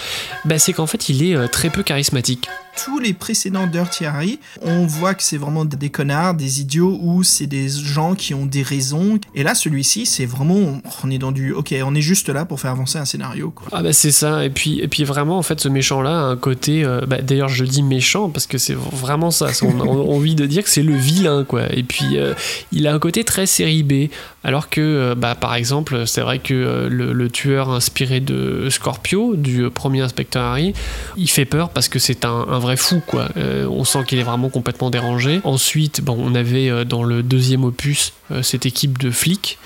[0.45, 2.47] Bah, c'est qu'en fait, il est euh, très peu charismatique.
[2.83, 7.23] Tous les précédents Dirty Harry, on voit que c'est vraiment des connards, des idiots, ou
[7.23, 9.17] c'est des gens qui ont des raisons.
[9.33, 12.59] Et là, celui-ci, c'est vraiment, on est dans du, ok, on est juste là pour
[12.59, 13.67] faire avancer un scénario, quoi.
[13.71, 16.23] Ah bah c'est ça, et puis, et puis vraiment en fait ce méchant là a
[16.23, 19.85] un côté, euh, bah, d'ailleurs je dis méchant parce que c'est vraiment ça, on a
[19.85, 22.33] envie de dire que c'est le vilain quoi, et puis euh,
[22.71, 24.09] il a un côté très série B,
[24.45, 29.35] alors que euh, bah, par exemple c'est vrai que euh, le, tueur inspiré de Scorpio,
[29.35, 30.73] du euh, premier inspecteur Harry,
[31.17, 34.49] il fait peur parce que c'est un, vrai fou quoi, on sent qu'il est vraiment
[34.49, 35.41] complètement dérangé.
[35.43, 39.57] Ensuite bon on avait dans le deuxième opus cette équipe de flics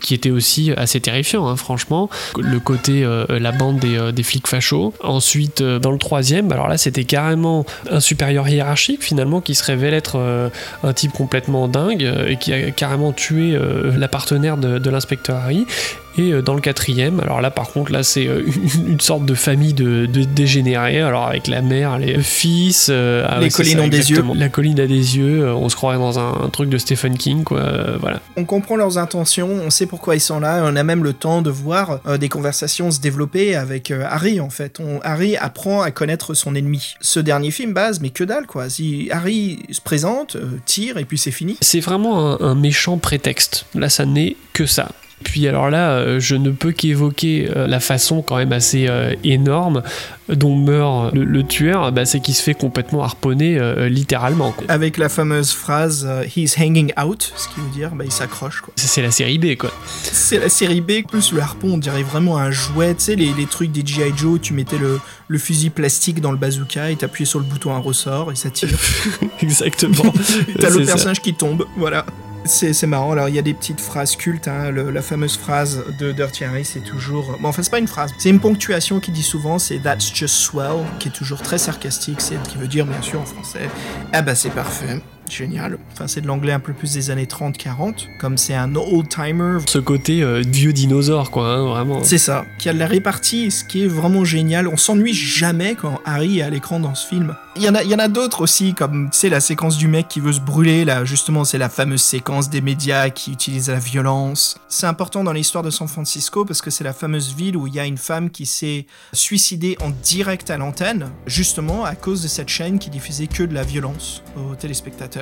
[0.00, 4.92] qui était aussi assez terrifiant hein, franchement, le côté la bande des, flics fachos.
[5.02, 9.94] Ensuite, dans le troisième, alors là, c'était carrément un supérieur hiérarchique finalement qui se révèle
[9.94, 10.50] être
[10.82, 13.56] un type complètement dingue et qui a carrément tué
[13.96, 15.66] la partenaire de, de l'inspecteur Harry.
[16.16, 18.44] Et euh, dans le quatrième, alors là par contre là c'est euh,
[18.86, 23.40] une, sorte de famille de, de dégénérés, alors avec la mère, les fils, euh, ah
[23.40, 24.34] Les collines ça, ont des exactement.
[24.34, 27.18] La colline a des yeux, euh, on se croirait dans un, un truc de Stephen
[27.18, 28.20] King quoi, euh, voilà.
[28.36, 31.42] On comprend leurs intentions, on sait pourquoi ils sont là, on a même le temps
[31.42, 34.78] de voir euh, des conversations se développer avec Harry en fait.
[34.80, 36.94] On- Harry apprend à connaître son ennemi.
[37.00, 38.68] Ce dernier film base, mais que dalle quoi.
[38.70, 41.56] Si Harry se présente, tire et puis c'est fini.
[41.60, 43.66] C'est vraiment un, un méchant prétexte.
[43.74, 44.88] Là, ça n'est que ça.
[45.22, 49.14] Puis alors là, euh, je ne peux qu'évoquer euh, la façon quand même assez euh,
[49.24, 49.82] énorme
[50.28, 54.52] dont meurt le, le tueur, bah, c'est qu'il se fait complètement harponner euh, littéralement.
[54.52, 54.64] quoi.
[54.68, 58.72] Avec la fameuse phrase He's hanging out, ce qui veut dire bah, il s'accroche quoi.
[58.76, 59.70] C'est c'est la série B, quoi.
[60.02, 62.94] C'est la série B, plus le harpon, on dirait vraiment un jouet.
[62.94, 64.12] Tu sais, les, les trucs des G.I.
[64.16, 67.74] Joe, tu mettais le, le fusil plastique dans le bazooka et t'appuyais sur le bouton
[67.74, 68.68] à ressort et ça tire.
[69.40, 70.12] Exactement.
[70.60, 70.92] T'as C'est le ça.
[70.92, 72.04] personnage qui tombe, voilà.
[72.46, 74.70] C'est marrant, alors il y a des petites phrases cultes, hein.
[74.70, 77.38] la fameuse phrase de Dirty Harry, c'est toujours...
[77.40, 80.34] Bon, enfin, c'est pas une phrase, c'est une ponctuation qui dit souvent, c'est «That's just
[80.34, 83.70] swell», qui est toujours très sarcastique, c'est qui veut dire, bien sûr, en français,
[84.12, 85.00] «Ah bah c'est parfait».
[85.28, 85.78] Génial.
[85.92, 88.06] Enfin, c'est de l'anglais un peu plus des années 30-40.
[88.18, 92.02] Comme c'est un old-timer, Ce côté euh, vieux dinosaure, quoi, hein, vraiment.
[92.04, 94.68] c'est ça, qui a de la répartie, ce qui est vraiment génial.
[94.68, 97.34] On s'ennuie jamais quand Harry est à l'écran dans ce film.
[97.56, 99.86] Il y en a, il y en a d'autres aussi, comme c'est la séquence du
[99.86, 100.84] mec qui veut se brûler.
[100.84, 104.56] Là, justement, c'est la fameuse séquence des médias qui utilisent la violence.
[104.68, 107.74] C'est important dans l'histoire de San Francisco parce que c'est la fameuse ville où il
[107.74, 112.28] y a une femme qui s'est suicidée en direct à l'antenne, justement à cause de
[112.28, 115.13] cette chaîne qui diffusait que de la violence aux téléspectateurs.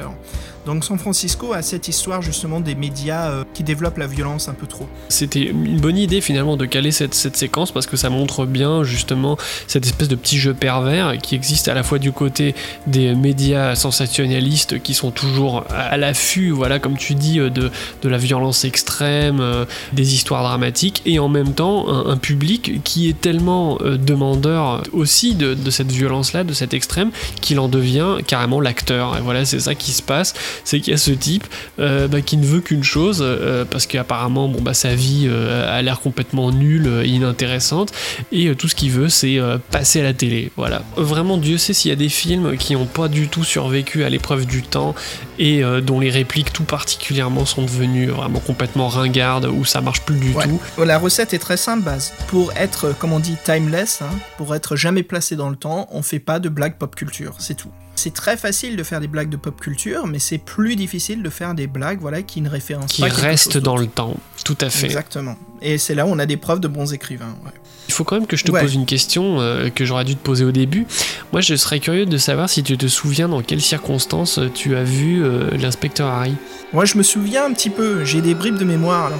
[0.64, 4.54] Donc San Francisco a cette histoire justement des médias euh, qui développent la violence un
[4.54, 4.88] peu trop.
[5.08, 8.84] C'était une bonne idée finalement de caler cette, cette séquence parce que ça montre bien
[8.84, 12.54] justement cette espèce de petit jeu pervers qui existe à la fois du côté
[12.86, 17.70] des médias sensationnalistes qui sont toujours à l'affût, voilà, comme tu dis, euh, de,
[18.02, 23.08] de la violence extrême, euh, des histoires dramatiques, et en même temps un, public qui
[23.08, 28.60] est tellement demandeur aussi de, de cette violence-là, de cet extrême, qu'il en devient carrément
[28.60, 29.16] l'acteur.
[29.16, 31.44] Et voilà, c'est ça qui se passe, c'est qu'il y a ce type
[31.80, 35.76] euh, bah, qui ne veut qu'une chose, euh, parce qu'apparemment, bon, bah, sa vie euh,
[35.76, 37.90] a l'air complètement nulle inintéressante,
[38.30, 39.38] et tout ce qu'il veut, c'est
[39.72, 40.52] passer à la télé.
[40.56, 40.82] Voilà.
[40.96, 44.08] Vraiment, Dieu sait s'il y a des films qui n'ont pas du tout survécu à
[44.10, 44.94] l'épreuve du temps
[45.38, 50.16] et dont les répliques tout particulièrement sont devenues vraiment complètement ringardes, où ça marche plus
[50.16, 50.44] du Ouais.
[50.44, 50.60] tout.
[50.84, 52.12] La recette est très simple, base.
[52.28, 56.02] Pour être, comme on dit, timeless, hein, pour être jamais placé dans le temps, on
[56.02, 57.70] fait pas de blagues pop culture, c'est tout.
[57.94, 61.28] C'est très facile de faire des blagues de pop culture, mais c'est plus difficile de
[61.30, 64.16] faire des blagues, voilà, qui ne référencent Qui pas quelque reste chose dans le temps,
[64.44, 64.86] tout à fait.
[64.86, 65.36] Exactement.
[65.60, 67.34] Et c'est là où on a des preuves de bons écrivains.
[67.44, 67.52] ouais.
[67.88, 68.60] Il faut quand même que je te Ouais.
[68.62, 70.86] pose une question euh, que j'aurais dû te poser au début.
[71.32, 74.74] Moi, je serais curieux de savoir si tu te souviens dans quelles circonstances euh, tu
[74.76, 76.34] as vu euh, l'inspecteur Harry.
[76.72, 79.06] Moi, je me souviens un petit peu, j'ai des bribes de mémoire.
[79.06, 79.18] Alors,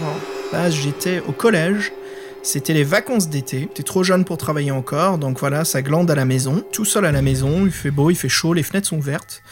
[0.53, 1.93] là, j'étais au collège.
[2.45, 3.69] C'était les vacances d'été.
[3.73, 6.65] T'es trop jeune pour travailler encore, donc voilà, ça glande à la maison.
[6.73, 9.43] Tout seul à la maison, il fait beau, il fait chaud, les fenêtres sont ouvertes.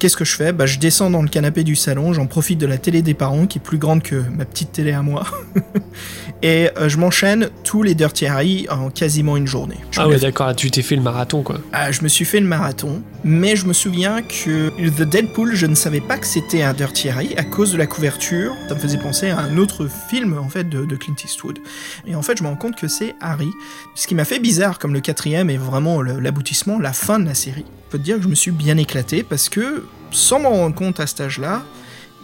[0.00, 2.64] Qu'est-ce que je fais Bah, je descends dans le canapé du salon, j'en profite de
[2.64, 5.26] la télé des parents qui est plus grande que ma petite télé à moi.
[6.42, 9.76] Et euh, je m'enchaîne tous les Dirty Harry en quasiment une journée.
[9.90, 11.60] Je Ah ouais, d'accord, là, tu t'es fait le marathon, quoi.
[11.74, 15.66] ah, je me suis fait le marathon, mais je me souviens que The Deadpool, je
[15.66, 18.54] ne savais pas que c'était un Dirty Harry à cause de la couverture.
[18.70, 21.58] Ça me faisait penser à un autre film en fait de, de Clint Eastwood.
[22.06, 23.50] Et en fait, je me rends compte que c'est Harry.
[23.94, 27.34] Ce qui m'a fait bizarre, comme le quatrième est vraiment l'aboutissement, la fin de la
[27.34, 27.66] série.
[27.90, 31.00] Peux te dire que je me suis bien éclaté parce que, sans m'en rendre compte
[31.00, 31.64] à cet âge-là,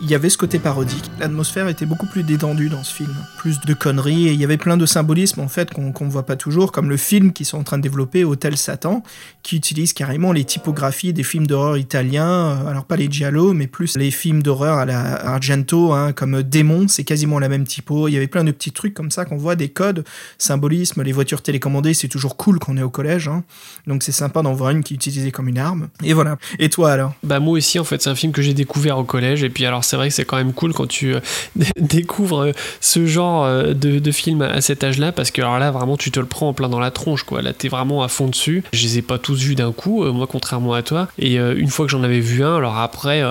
[0.02, 1.04] il y avait ce côté parodique.
[1.18, 3.14] L'atmosphère était beaucoup plus détendue dans ce film.
[3.38, 6.26] Plus de conneries et il y avait plein de symbolismes en fait qu'on ne voit
[6.26, 9.02] pas toujours, comme le film qu'ils sont en train de développer, Hôtel Satan,
[9.42, 12.28] qui utilise carrément les typographies des films d'horreur italiens.
[12.28, 16.42] euh, Alors pas les giallo, mais plus les films d'horreur à la Argento, hein, comme
[16.42, 18.08] Démon, c'est quasiment la même typo.
[18.08, 20.04] Il y avait plein de petits trucs comme ça qu'on voit, des codes,
[20.38, 23.28] symbolismes, les voitures télécommandées, c'est toujours cool qu'on est au collège.
[23.28, 23.44] hein.
[23.86, 25.88] Donc c'est sympa d'en voir une qui est utilisée comme une arme.
[26.04, 26.36] Et voilà.
[26.58, 27.14] Et toi alors?
[27.22, 29.64] Bah moi aussi en fait c'est un film que j'ai découvert au collège et puis
[29.64, 31.20] alors c'est vrai que c'est quand même cool quand tu euh,
[31.80, 35.96] découvres euh, ce genre euh, de, film à cet âge-là parce que alors là vraiment
[35.96, 37.42] tu te le prends en plein dans la tronche quoi.
[37.42, 38.62] Là t'es vraiment à fond dessus.
[38.72, 41.08] Je les ai pas tous vus d'un coup moi contrairement à toi.
[41.18, 43.22] Et une fois que j'en avais vu un alors après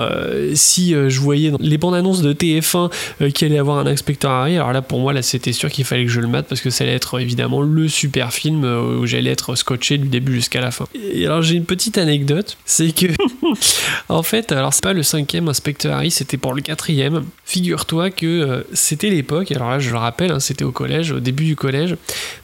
[0.54, 2.90] si je voyais les bandes annonces de TF1
[3.22, 5.84] euh, qu'il allait avoir un inspecteur Harry alors là pour moi là c'était sûr qu'il
[5.84, 9.06] fallait que je le mate parce que ça allait être évidemment le super film où
[9.06, 10.86] j'allais être scotché du début jusqu'à la fin.
[10.94, 13.06] Et alors j'ai une petite anecdote c'est que
[14.08, 17.24] en fait, alors c'est pas le cinquième inspecteur Harry, c'était le quatrième.
[17.44, 21.20] Figure-toi que euh, c'était l'époque, alors là je le rappelle, hein, c'était au collège, au
[21.20, 21.96] début du collège,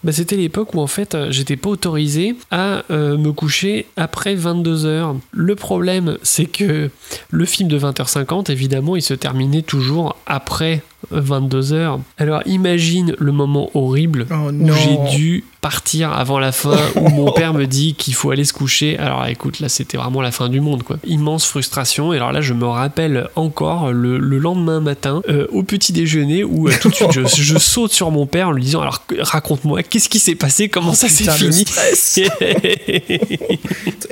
[0.05, 4.35] bah, c'était l'époque où en fait euh, j'étais pas autorisé à euh, me coucher après
[4.35, 5.17] 22h.
[5.33, 6.91] Le problème c'est que
[7.31, 12.01] le film de 20h50, évidemment, il se terminait toujours après 22h.
[12.19, 17.33] Alors imagine le moment horrible Oh où j'ai dû partir avant la fin, où mon
[17.33, 18.99] père me dit qu'il faut aller se coucher.
[18.99, 20.99] Alors écoute, là c'était vraiment la fin du monde, quoi.
[21.07, 22.13] Immense frustration.
[22.13, 26.45] Et alors là, je me rappelle encore le, le lendemain matin, euh, au petit déjeuner,
[26.45, 29.05] où euh, tout de suite je, je saute sur mon père en lui disant Alors
[29.21, 30.69] raconte-moi, qu'est-ce qui s'est passé?
[30.69, 31.65] Comment ça s'est fini?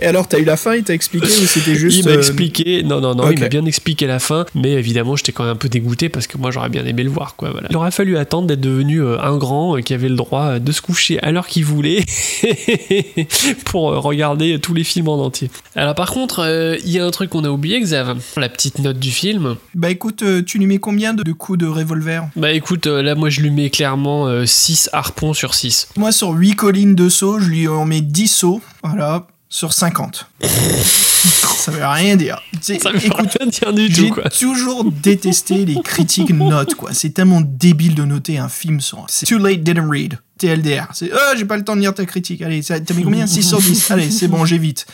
[0.03, 2.19] Et alors t'as eu la fin, il t'a expliqué ou c'était juste il m'a euh,
[2.19, 5.53] expliqué, non, non, non, il m'a bien expliqué la fin, mais évidemment, j'étais quand même
[5.53, 7.51] un peu dégoûté parce que moi, j'aurais bien aimé le voir, quoi.
[7.51, 7.69] Voilà.
[7.71, 10.59] Il aurait fallu attendre d'être devenu euh, un grand euh, qui avait le droit euh,
[10.59, 12.05] de se coucher à l'heure qu'il voulait
[13.65, 15.51] pour euh, regarder tous les films en entier.
[15.77, 18.79] Alors, par contre, euh, il y a un truc qu'on a oublié, Xav, la petite
[18.79, 19.57] note du film.
[19.75, 22.29] Bah écoute, euh, tu lui mets combien de, de coups de revolver?
[22.37, 25.89] Bah écoute, euh, là, moi, je lui mets clairement 6 harpons sur 6.
[25.97, 30.27] Moi sur 8 collines de sauts, je lui en mets 10 sauts, voilà, sur 50.
[31.29, 32.41] ça veut rien dire.
[32.61, 34.31] Ça veut écoute, rien dire du j'ai tout, quoi.
[34.31, 36.93] toujours détesté les critiques notes, quoi.
[36.93, 38.81] C'est tellement débile de noter un film.
[39.09, 40.19] C'est Too late, didn't read.
[40.41, 40.89] TLDR.
[40.93, 42.43] C'est, oh, j'ai pas le temps de lire ta critique.
[42.43, 43.27] Allez, ça- t'as mis combien?
[43.27, 43.91] 6 sur 10.
[43.91, 44.87] Allez, c'est bon, j'évite.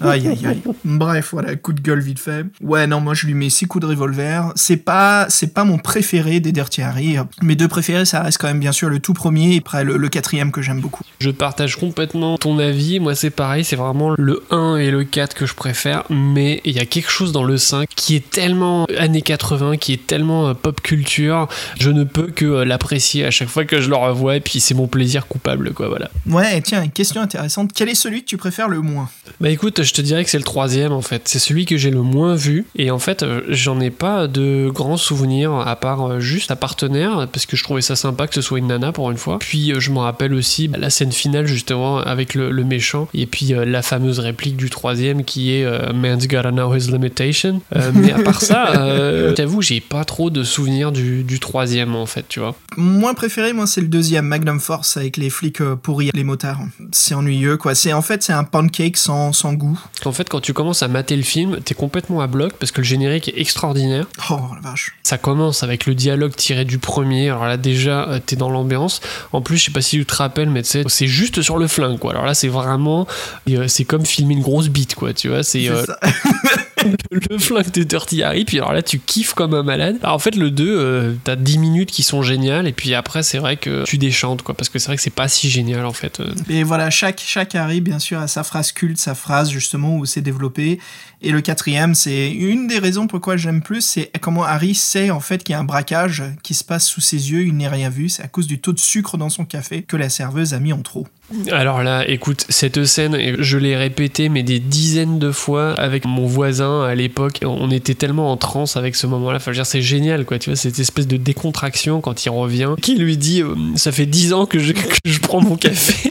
[0.00, 0.62] Aïe, aïe, aïe.
[0.84, 2.44] Bref, voilà, coup de gueule vite fait.
[2.62, 4.52] Ouais, non, moi je lui mets 6 coups de revolver.
[4.54, 7.16] C'est pas, c'est pas mon préféré des Dirty Harry.
[7.42, 9.96] Mes deux préférés, ça reste quand même bien sûr le tout premier et après le,
[9.96, 11.02] le quatrième que j'aime beaucoup.
[11.18, 13.00] Je partage complètement ton avis.
[13.00, 16.04] Moi, c'est pareil, c'est vraiment le 1 et le 4 que je préfère.
[16.10, 19.92] Mais il y a quelque chose dans le 5 qui est tellement années 80, qui
[19.94, 21.48] est tellement euh, pop culture.
[21.80, 24.36] Je ne peux que euh, l'apprécier à chaque fois que je le revois.
[24.36, 26.10] Et puis, c'est mon plaisir coupable, quoi, voilà.
[26.28, 27.72] Ouais, tiens, question intéressante.
[27.74, 29.08] Quel est celui que tu préfères le moins
[29.40, 31.22] Bah écoute, je te dirais que c'est le troisième en fait.
[31.24, 32.66] C'est celui que j'ai le moins vu.
[32.76, 36.56] Et en fait, euh, j'en ai pas de grands souvenirs à part euh, juste à
[36.56, 39.38] partenaire, parce que je trouvais ça sympa que ce soit une nana pour une fois.
[39.40, 43.08] Puis euh, je me rappelle aussi bah, la scène finale justement avec le, le méchant.
[43.14, 46.90] Et puis euh, la fameuse réplique du troisième qui est euh, Man's gotta know his
[46.90, 47.62] limitation.
[47.74, 52.06] Euh, mais à part ça, j'avoue, j'ai pas trop de souvenirs du, du troisième en
[52.06, 52.54] fait, tu vois.
[52.76, 56.60] Moins préféré, moi, c'est le deuxième, Magnum Force, avec les flics euh, pourris, les motards.
[56.92, 57.74] C'est ennuyeux, quoi.
[57.74, 59.78] C'est en fait, c'est un pancake sans, sans goût.
[60.04, 62.80] En fait, quand tu commences à mater le film, t'es complètement à bloc parce que
[62.80, 64.06] le générique est extraordinaire.
[64.30, 64.92] Oh la vache.
[65.02, 67.30] Ça commence avec le dialogue tiré du premier.
[67.30, 69.00] Alors là, déjà, euh, t'es dans l'ambiance.
[69.32, 71.98] En plus, je sais pas si tu te rappelles, mais c'est juste sur le flingue,
[71.98, 72.12] quoi.
[72.12, 73.06] Alors là, c'est vraiment.
[73.50, 75.12] euh, C'est comme filmer une grosse bite, quoi.
[75.12, 75.68] Tu vois, c'est.
[77.10, 78.44] le flingue de Dirty Harry.
[78.44, 79.98] Puis alors là, tu kiffes comme un malade.
[80.02, 82.66] Alors en fait, le 2, euh, t'as 10 minutes qui sont géniales.
[82.66, 84.54] Et puis après, c'est vrai que tu déchantes, quoi.
[84.54, 86.20] Parce que c'est vrai que c'est pas si génial, en fait.
[86.20, 86.32] euh.
[86.48, 90.06] Et voilà, chaque, chaque Harry, bien sûr, a sa phrase culte, sa phrase justement où
[90.06, 90.78] c'est développé.
[91.24, 95.20] Et le quatrième, c'est une des raisons pourquoi j'aime plus, c'est comment Harry sait en
[95.20, 97.90] fait qu'il y a un braquage qui se passe sous ses yeux, il n'est rien
[97.90, 98.08] vu.
[98.08, 100.72] C'est à cause du taux de sucre dans son café que la serveuse a mis
[100.72, 101.06] en trop.
[101.50, 106.26] Alors là, écoute, cette scène, je l'ai répétée mais des dizaines de fois avec mon
[106.26, 107.38] voisin à l'époque.
[107.42, 109.36] On était tellement en transe avec ce moment-là.
[109.36, 110.38] Enfin, je veux dire, c'est génial, quoi.
[110.38, 114.06] Tu vois, cette espèce de décontraction quand il revient, qui lui dit, euh, ça fait
[114.06, 116.10] dix ans que je, que je prends mon café,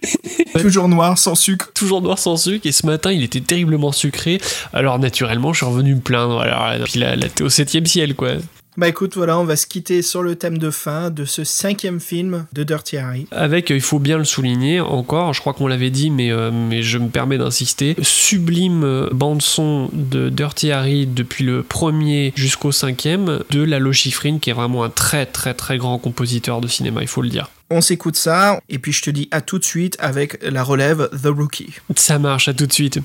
[0.60, 1.72] Toujours noir, sans sucre.
[1.74, 4.40] toujours noir sans sucre, et ce matin, il était terriblement sucré.
[4.74, 6.40] Alors naturellement, je suis revenu me plaindre.
[6.40, 8.32] Alors, puis là, là t'es au septième ciel, quoi.
[8.78, 12.00] Bah écoute, voilà, on va se quitter sur le thème de fin de ce cinquième
[12.00, 13.28] film de Dirty Harry.
[13.32, 16.52] Avec, euh, il faut bien le souligner encore, je crois qu'on l'avait dit, mais, euh,
[16.52, 22.72] mais je me permets d'insister, sublime euh, bande-son de Dirty Harry depuis le premier jusqu'au
[22.72, 27.02] cinquième, de Lalo Schifrin, qui est vraiment un très très très grand compositeur de cinéma,
[27.02, 27.50] il faut le dire.
[27.70, 31.10] On s'écoute ça, et puis je te dis à tout de suite avec la relève
[31.22, 31.74] The Rookie.
[31.98, 33.00] Ça marche, à tout de suite.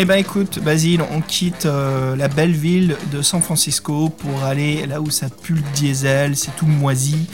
[0.00, 4.86] Eh ben écoute, Basile, on quitte euh, la belle ville de San Francisco pour aller
[4.86, 7.26] là où ça pue le diesel, c'est tout moisi,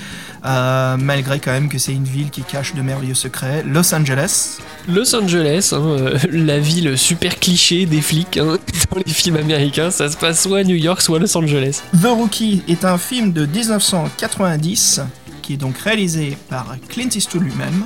[0.46, 3.62] euh, malgré quand même que c'est une ville qui cache de merveilleux secrets.
[3.66, 4.60] Los Angeles.
[4.88, 8.56] Los Angeles, hein, euh, la ville super cliché des flics hein,
[8.90, 11.82] dans les films américains, ça se passe soit à New York, soit à Los Angeles.
[12.00, 15.02] The Rookie est un film de 1990
[15.42, 17.84] qui est donc réalisé par Clint Eastwood lui-même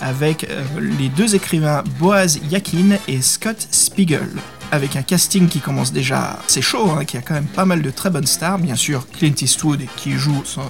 [0.00, 0.62] avec euh,
[0.98, 4.28] les deux écrivains Boaz Yakin et Scott Spiegel.
[4.72, 7.82] Avec un casting qui commence déjà, c'est chaud, hein, qui a quand même pas mal
[7.82, 8.58] de très bonnes stars.
[8.58, 10.62] Bien sûr, Clint Eastwood qui joue son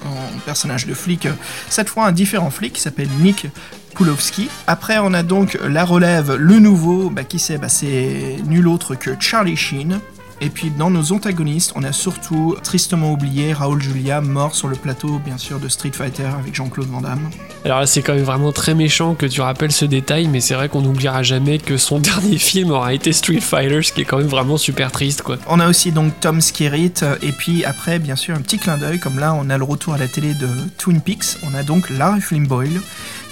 [0.45, 1.33] personnage de flic, euh,
[1.69, 3.47] cette fois un différent flic qui s'appelle Nick
[3.95, 4.49] Pulowski.
[4.67, 8.95] Après, on a donc la relève, le nouveau, bah, qui c'est bah, C'est nul autre
[8.95, 9.99] que Charlie Sheen.
[10.41, 14.75] Et puis dans nos antagonistes, on a surtout tristement oublié Raoul Julia, mort sur le
[14.75, 17.29] plateau bien sûr de Street Fighter avec Jean-Claude Van Damme.
[17.63, 20.53] Alors là c'est quand même vraiment très méchant que tu rappelles ce détail, mais c'est
[20.53, 24.05] vrai qu'on n'oubliera jamais que son dernier film aura été Street Fighter, ce qui est
[24.05, 25.37] quand même vraiment super triste quoi.
[25.47, 28.99] On a aussi donc Tom Skerritt, et puis après bien sûr un petit clin d'œil,
[28.99, 31.89] comme là on a le retour à la télé de Twin Peaks, on a donc
[31.89, 32.81] Larry Flynn Boyle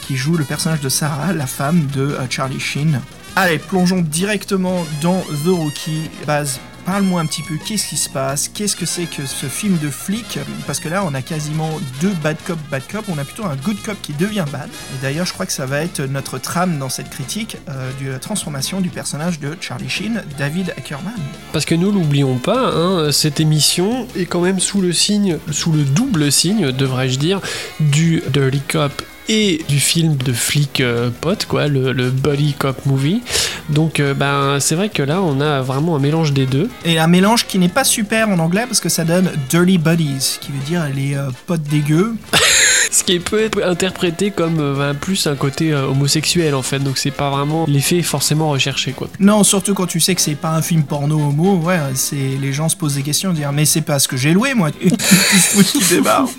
[0.07, 2.99] qui joue le personnage de Sarah, la femme de euh, Charlie Sheen.
[3.35, 8.49] Allez, plongeons directement dans The Rookie, base Parle-moi un petit peu, qu'est-ce qui se passe?
[8.49, 10.37] Qu'est-ce que c'est que ce film de flic?
[10.67, 13.05] Parce que là, on a quasiment deux bad cop, bad cop.
[13.07, 14.67] On a plutôt un good cop qui devient bad.
[14.67, 18.11] Et d'ailleurs, je crois que ça va être notre trame dans cette critique euh, de
[18.11, 21.13] la transformation du personnage de Charlie Sheen, David Ackerman.
[21.53, 25.71] Parce que nous, l'oublions pas, hein, cette émission est quand même sous le signe, sous
[25.71, 27.39] le double signe, devrais-je dire,
[27.79, 32.85] du Dirty Cop et du film de flic euh, pote, quoi, le, le Buddy Cop
[32.85, 33.21] Movie.
[33.69, 36.69] Donc, euh, ben, c'est vrai que là, on a vraiment un mélange des deux.
[36.85, 40.37] Et un mélange qui n'est pas super en anglais parce que ça donne Dirty Buddies,
[40.41, 42.15] qui veut dire les euh, potes dégueux.
[42.91, 47.09] Ce qui peut être interprété comme ben, plus un côté homosexuel en fait, donc c'est
[47.09, 49.07] pas vraiment l'effet forcément recherché quoi.
[49.19, 52.53] Non, surtout quand tu sais que c'est pas un film porno homo, ouais, c'est les
[52.53, 55.79] gens se posent des questions, dire mais c'est pas ce que j'ai loué moi, qui
[55.89, 56.29] débarque.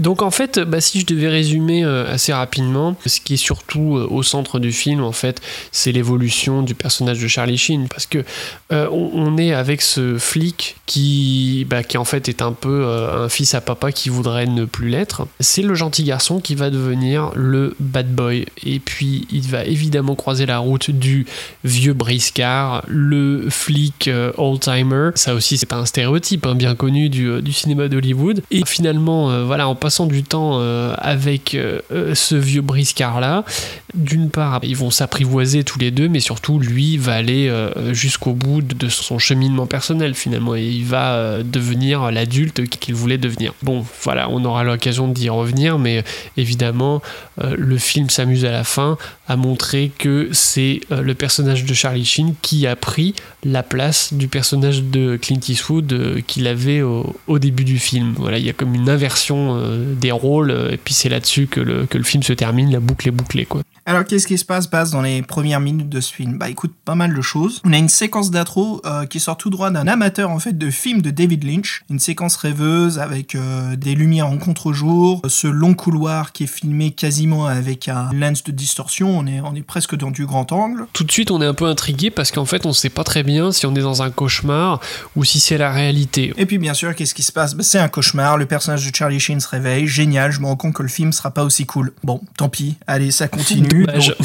[0.00, 3.98] Donc en fait, bah, si je devais résumer euh, assez rapidement, ce qui est surtout
[3.98, 5.42] euh, au centre du film, en fait,
[5.72, 8.24] c'est l'évolution du personnage de Charlie Sheen, parce que
[8.72, 13.28] euh, on, est avec ce flic qui, bah, qui en fait est un peu un
[13.28, 15.26] fils à papa qui voudrait ne plus l'être.
[15.38, 20.14] C'est le gentil garçon qui va devenir le bad boy, et puis il va évidemment
[20.14, 21.26] croiser la route du
[21.62, 25.10] vieux briscard, le flic old-timer.
[25.14, 28.42] Ça aussi, c'est un stéréotype hein, bien connu du, du cinéma d'Hollywood.
[28.50, 33.44] Et finalement, voilà, en passant du temps euh, avec euh, euh, ce vieux briscard-là,
[33.92, 37.52] d'une part, ils vont s'apprivoiser tous les deux, mais surtout, lui va aller
[37.90, 43.52] jusqu'au bout de son cheminement personnel, finalement, et il va devenir l'adulte qu'il voulait devenir.
[43.64, 46.04] Bon, voilà, on aura l'occasion d'y revenir, mais
[46.36, 47.02] évidemment,
[47.42, 52.34] le film s'amuse à la fin à montrer que c'est le personnage de Charlie Sheen
[52.42, 53.14] qui a pris
[53.44, 58.14] la place du personnage de Clint Eastwood qu'il avait au, au, début du film.
[58.16, 61.86] Voilà, il y a comme une inversion des rôles, et puis c'est là-dessus que le,
[61.86, 63.46] que le film se termine, la boucle est bouclée.
[63.46, 63.62] Quoi.
[63.86, 66.38] Alors, qu'est-ce qui se passe, passe dans les premières minutes de ce film?
[66.38, 67.60] Bah écoute, pas mal de choses.
[67.64, 70.70] On a une séquence d'intro euh, qui sort tout droit d'un amateur en fait de
[70.70, 71.82] film de David Lynch.
[71.90, 76.90] Une séquence rêveuse avec euh, des lumières en contre-jour, ce long couloir qui est filmé
[76.90, 79.18] quasiment avec un lens de distorsion.
[79.18, 80.86] On est, on est presque dans du grand angle.
[80.92, 83.22] Tout de suite, on est un peu intrigué parce qu'en fait, on sait pas très
[83.22, 84.80] bien si on est dans un cauchemar
[85.16, 86.32] ou si c'est la réalité.
[86.36, 87.54] Et puis, bien sûr, qu'est-ce qui se passe?
[87.54, 88.36] Bah, C'est un cauchemar.
[88.36, 89.86] Le personnage de Charlie Sheen se réveille.
[89.86, 90.32] Génial.
[90.32, 91.92] Je me rends compte que le film sera pas aussi cool.
[92.04, 92.76] Bon, tant pis.
[92.86, 93.79] Allez, ça continue.
[93.86, 94.16] Dommage.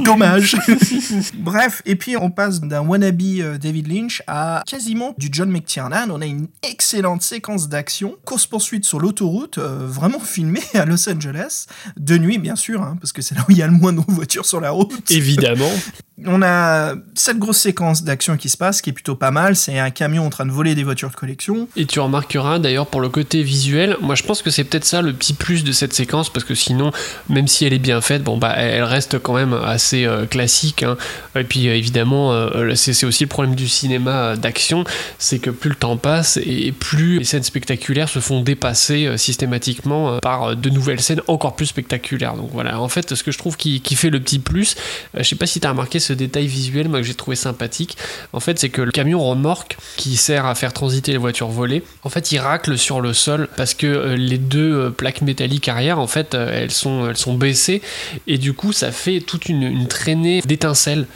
[0.00, 0.56] Dommage.
[1.34, 6.08] Bref, et puis on passe d'un wannabe euh, David Lynch à quasiment du John McTiernan.
[6.10, 11.66] On a une excellente séquence d'action, course-poursuite sur l'autoroute, euh, vraiment filmée à Los Angeles,
[11.96, 13.92] de nuit bien sûr, hein, parce que c'est là où il y a le moins
[13.92, 15.10] de voitures sur la route.
[15.10, 15.70] Évidemment.
[16.26, 19.54] On a cette grosse séquence d'action qui se passe, qui est plutôt pas mal.
[19.54, 21.68] C'est un camion en train de voler des voitures de collection.
[21.76, 25.00] Et tu remarqueras d'ailleurs pour le côté visuel, moi je pense que c'est peut-être ça
[25.00, 26.90] le petit plus de cette séquence, parce que sinon,
[27.28, 30.82] même si elle est bien faite, bon bah elle reste quand même assez euh, classique.
[30.82, 30.96] Hein.
[31.36, 34.84] Et puis euh, évidemment, euh, c'est aussi le problème du cinéma d'action,
[35.18, 40.18] c'est que plus le temps passe et plus les scènes spectaculaires se font dépasser systématiquement
[40.18, 42.34] par de nouvelles scènes encore plus spectaculaires.
[42.34, 44.76] Donc voilà, en fait, ce que je trouve qui, fait le petit plus,
[45.14, 47.96] je sais pas si tu as remarqué ce détail visuel moi, que j'ai trouvé sympathique,
[48.32, 51.82] en fait, c'est que le camion remorque qui sert à faire transiter les voitures volées,
[52.04, 56.06] en fait, il racle sur le sol parce que les deux plaques métalliques arrière, en
[56.06, 57.82] fait, elles sont, elles sont baissées
[58.26, 61.06] et du coup, ça fait toute une, traînée d'étincelles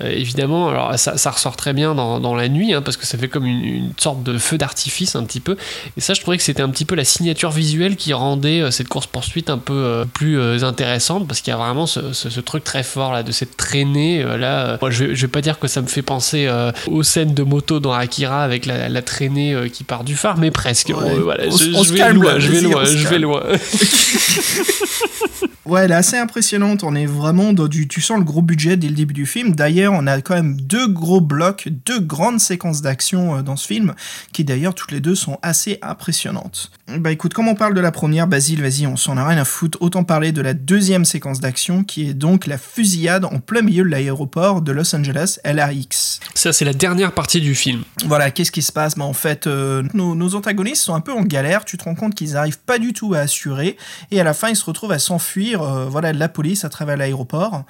[0.00, 3.04] Euh, évidemment, alors ça, ça, ressort très bien dans, dans la nuit, hein, parce que
[3.04, 5.56] ça fait comme une, une sorte de feu d'artifice un petit peu.
[5.96, 8.70] Et ça, je trouvais que c'était un petit peu la signature visuelle qui rendait euh,
[8.70, 12.38] cette course-poursuite un peu euh, plus intéressante, parce qu'il y a vraiment ce, ce, ce,
[12.40, 14.22] truc très fort là, de cette traînée.
[14.22, 16.48] là, moi, je, je vais pas dire que ça me fait penser
[16.86, 20.52] aux scènes de moto dans Akira avec la, la traînée qui part du phare, mais
[20.52, 20.90] presque.
[20.96, 21.18] Ouais.
[21.18, 23.42] voilà, On- je, on je se vais loin, je vais loin, je vais loin.
[25.70, 26.82] Ouais, elle est assez impressionnante.
[26.82, 27.86] On est vraiment dans du.
[27.86, 29.54] Tu sens le gros budget dès le début du film.
[29.54, 33.68] D'ailleurs, on a quand même deux gros blocs, deux grandes séquences d'action euh, dans ce
[33.68, 33.94] film,
[34.32, 36.72] qui d'ailleurs toutes les deux sont assez impressionnantes.
[36.98, 39.44] Bah écoute, comme on parle de la première, Basile, vas-y, on s'en a rien à
[39.44, 39.78] foutre.
[39.80, 43.84] Autant parler de la deuxième séquence d'action, qui est donc la fusillade en plein milieu
[43.84, 46.18] de l'aéroport de Los Angeles, LAX.
[46.34, 47.84] Ça, c'est la dernière partie du film.
[48.06, 48.96] Voilà, qu'est-ce qui se passe?
[48.96, 51.64] Bah, En fait, euh, nos, nos antagonistes sont un peu en galère.
[51.64, 53.76] Tu te rends compte qu'ils n'arrivent pas du tout à assurer.
[54.10, 56.68] Et à la fin, ils se retrouvent à s'enfuir euh, voilà, de la police à
[56.68, 57.64] travers l'aéroport.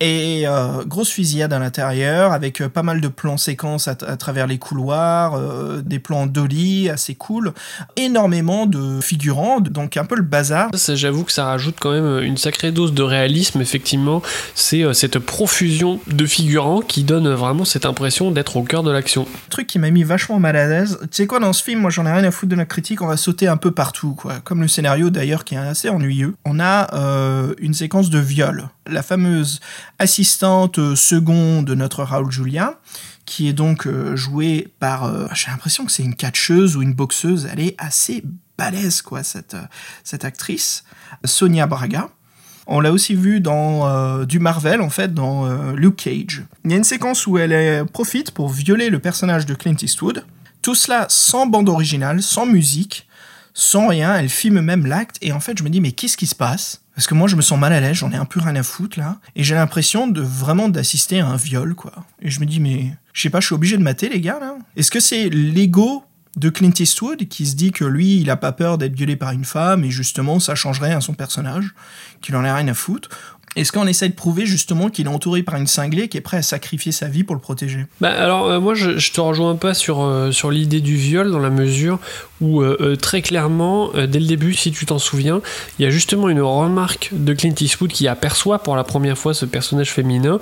[0.00, 4.16] Et euh, grosse fusillade à l'intérieur, avec euh, pas mal de plans séquences à, à
[4.16, 5.38] travers les couloirs,
[5.82, 7.52] des plans dolly assez cool.
[7.96, 10.70] Énormément de figurants, donc un peu le bazar.
[10.74, 14.22] J'avoue que ça rajoute quand même une sacrée dose de réalisme, effectivement.
[14.54, 19.26] C'est cette profusion de figurants qui donne vraiment cette impression d'être au cœur de l'action.
[19.50, 20.98] truc qui m'a mis vachement mal à l'aise.
[21.02, 23.02] Tu sais quoi, dans ce film, moi j'en ai rien à foutre de la critique,
[23.02, 24.34] on va sauter un peu partout, quoi.
[24.44, 26.34] Comme le scénario d'ailleurs qui est assez ennuyeux.
[26.44, 28.68] On a euh, une séquence de viol.
[28.86, 29.60] La fameuse
[29.98, 32.78] assistante euh, seconde de notre Raoul Julia,
[33.26, 35.04] qui est donc euh, jouée par.
[35.04, 37.48] euh, J'ai l'impression que c'est une catcheuse ou une boxeuse.
[37.52, 38.22] Elle est assez
[38.58, 39.62] balèze, quoi, cette, euh,
[40.04, 40.84] cette actrice.
[41.24, 42.08] Sonia Braga.
[42.66, 46.44] On l'a aussi vu dans euh, du Marvel, en fait, dans euh, Luke Cage.
[46.64, 49.74] Il y a une séquence où elle euh, profite pour violer le personnage de Clint
[49.80, 50.24] Eastwood.
[50.62, 53.08] Tout cela sans bande originale, sans musique,
[53.54, 54.14] sans rien.
[54.14, 55.16] Elle filme même l'acte.
[55.20, 56.82] Et en fait, je me dis, mais qu'est-ce qui se passe?
[57.00, 58.62] Parce que moi, je me sens mal à l'aise, j'en ai un peu rien à
[58.62, 59.20] foutre, là.
[59.34, 61.92] Et j'ai l'impression de vraiment d'assister à un viol, quoi.
[62.20, 64.38] Et je me dis, mais je sais pas, je suis obligé de mater, les gars,
[64.38, 66.04] là Est-ce que c'est l'ego
[66.36, 69.32] de Clint Eastwood qui se dit que lui, il a pas peur d'être violé par
[69.32, 71.74] une femme et justement, ça changerait à son personnage,
[72.20, 73.08] qu'il en a rien à foutre?
[73.56, 76.36] Est-ce qu'on essaie de prouver justement qu'il est entouré par une cinglée qui est prêt
[76.36, 77.86] à sacrifier sa vie pour le protéger?
[78.00, 81.40] Bah alors euh, moi je, te rejoins pas sur, euh, sur l'idée du viol dans
[81.40, 81.98] la mesure
[82.40, 85.42] où euh, très clairement dès le début si tu t'en souviens
[85.78, 89.34] il y a justement une remarque de Clint Eastwood qui aperçoit pour la première fois
[89.34, 90.38] ce personnage féminin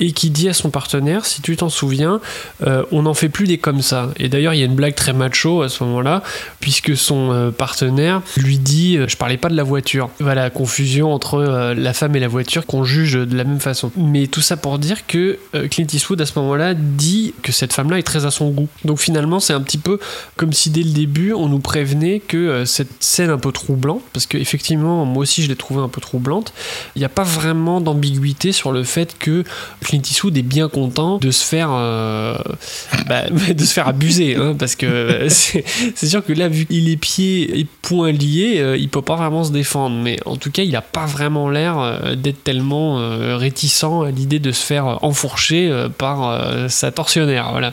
[0.00, 2.20] et qui dit à son partenaire si tu t'en souviens
[2.66, 4.10] euh, on n'en fait plus des comme ça.
[4.18, 6.22] Et d'ailleurs il y a une blague très macho à ce moment là
[6.60, 10.10] puisque son euh, partenaire lui dit euh, je parlais pas de la voiture.
[10.20, 11.42] Voilà confusion entre
[11.76, 13.90] la femme et la voiture qu'on juge de la même façon.
[13.96, 15.38] Mais tout ça pour dire que
[15.70, 18.50] Clint Eastwood à ce moment là dit que cette femme là est très à son
[18.50, 18.68] goût.
[18.84, 19.98] Donc finalement c'est un petit peu
[20.36, 24.26] comme si dès le début on nous prévenait que cette scène un peu troublante parce
[24.26, 26.52] que effectivement moi aussi je l'ai trouvée un peu troublante
[26.94, 29.44] il n'y a pas vraiment d'ambiguïté sur le fait que
[29.88, 32.36] Clint Eastwood est bien content de se faire euh,
[33.08, 33.22] bah,
[33.86, 38.12] abuser hein, parce que euh, c'est sûr que là vu qu'il est pieds et poings
[38.12, 39.96] liés euh, il peut pas vraiment se défendre.
[39.96, 42.96] Mais en tout cas il a pas vraiment l'air d'être tellement
[43.38, 47.72] réticent à l'idée de se faire enfourcher par sa tortionnaire voilà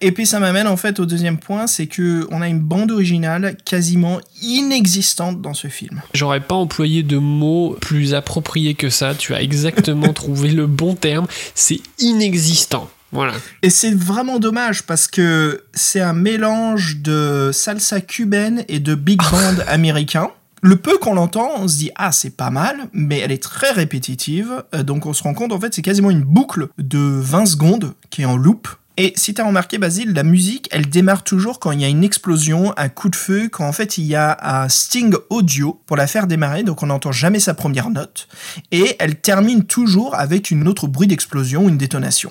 [0.00, 2.90] Et puis ça m'amène en fait au deuxième point, c'est que on a une bande
[2.90, 6.02] originale quasiment inexistante dans ce film.
[6.12, 9.14] J'aurais pas employé de mots plus appropriés que ça.
[9.14, 11.26] Tu as exactement trouvé le bon terme.
[11.54, 12.90] C'est inexistant.
[13.12, 13.34] Voilà.
[13.62, 19.20] Et c'est vraiment dommage parce que c'est un mélange de salsa cubaine et de big
[19.30, 20.30] band américain.
[20.62, 23.70] Le peu qu'on l'entend, on se dit ah c'est pas mal, mais elle est très
[23.70, 24.64] répétitive.
[24.74, 27.94] Euh, donc on se rend compte en fait c'est quasiment une boucle de 20 secondes
[28.10, 28.66] qui est en loop.
[28.96, 32.04] Et si t'as remarqué Basile, la musique elle démarre toujours quand il y a une
[32.04, 35.96] explosion, un coup de feu, quand en fait il y a un sting audio pour
[35.96, 38.28] la faire démarrer, donc on n'entend jamais sa première note.
[38.70, 42.30] Et elle termine toujours avec une autre bruit d'explosion, une détonation.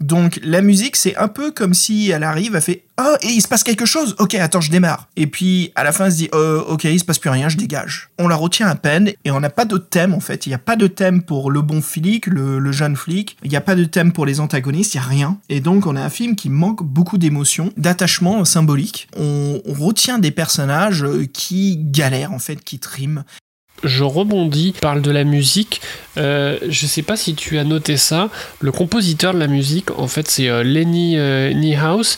[0.00, 3.40] Donc la musique, c'est un peu comme si elle arrive, elle fait Oh, et il
[3.40, 4.16] se passe quelque chose?
[4.18, 5.08] Ok, attends, je démarre.
[5.16, 7.48] Et puis à la fin, elle se dit oh, Ok, il se passe plus rien,
[7.48, 8.10] je dégage.
[8.18, 10.46] On la retient à peine et on n'a pas de thème en fait.
[10.46, 13.36] Il n'y a pas de thème pour le bon flic, le, jeune flic.
[13.44, 15.38] Il n'y a pas de thème pour les antagonistes, il n'y a rien.
[15.48, 19.08] Et donc on a un film qui manque beaucoup d'émotions, d'attachement symbolique.
[19.16, 23.24] On, on retient des personnages euh, qui galèrent en fait, qui triment.
[23.84, 25.80] Je rebondis, parle de la musique.
[26.16, 28.28] Euh, je sais pas si tu as noté ça.
[28.60, 31.52] Le compositeur de la musique, en fait, c'est euh, Lenny euh,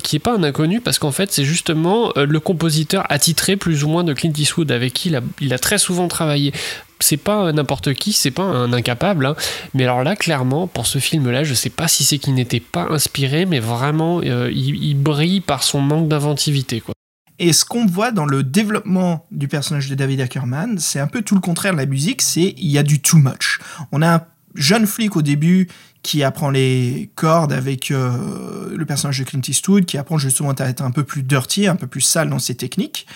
[0.02, 3.84] qui est pas un inconnu parce qu'en fait, c'est justement euh, le compositeur attitré plus
[3.84, 6.52] ou moins de Clint Eastwood, avec qui il a, très souvent travaillé.
[6.98, 9.26] C'est pas n'importe qui, c'est pas un incapable.
[9.26, 9.36] hein.
[9.74, 12.86] Mais alors là, clairement, pour ce film-là, je sais pas si c'est qu'il n'était pas
[12.90, 16.94] inspiré, mais vraiment, euh, il, il brille par son manque d'inventivité, quoi.
[17.42, 21.22] Et ce qu'on voit dans le développement du personnage de David Ackerman, c'est un peu
[21.22, 23.60] tout le contraire de la musique, c'est il y a du too much.
[23.92, 24.22] On a un
[24.54, 25.66] jeune flic au début
[26.02, 30.64] qui apprend les cordes avec euh, le personnage de Clint Eastwood, qui apprend justement à
[30.66, 33.06] être un peu plus dirty, un peu plus sale dans ses techniques,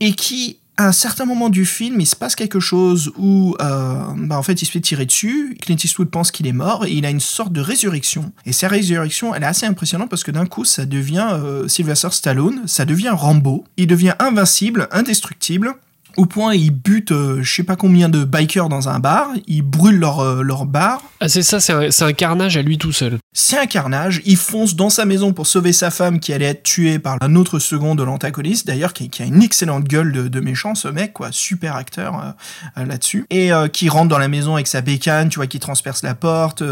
[0.00, 3.98] et qui à un certain moment du film, il se passe quelque chose où, euh,
[4.16, 5.56] bah en fait, il se fait tirer dessus.
[5.60, 8.32] Clint Eastwood pense qu'il est mort et il a une sorte de résurrection.
[8.46, 12.10] Et sa résurrection, elle est assez impressionnante parce que d'un coup, ça devient euh, Sylvester
[12.12, 13.64] Stallone, ça devient Rambo.
[13.76, 15.74] Il devient invincible, indestructible
[16.18, 19.62] au point ils butent euh, je sais pas combien de bikers dans un bar, ils
[19.62, 21.00] brûlent leur, euh, leur bar.
[21.20, 23.18] Ah c'est ça, c'est un, carnage à lui tout seul.
[23.32, 26.64] C'est un carnage, il fonce dans sa maison pour sauver sa femme qui allait être
[26.64, 30.26] tuée par un autre second de l'antagoniste, d'ailleurs qui, qui a une excellente gueule de,
[30.26, 32.34] de méchant ce mec, quoi, super acteur
[32.76, 36.02] euh, là-dessus, et qui rentre dans la maison avec sa bécane, tu vois, qui transperce
[36.02, 36.64] la porte,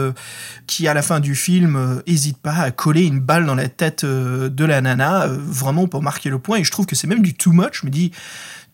[0.67, 4.05] qui à la fin du film hésite pas à coller une balle dans la tête
[4.05, 7.35] de la nana, vraiment pour marquer le point, et je trouve que c'est même du
[7.35, 8.11] too much, je me dis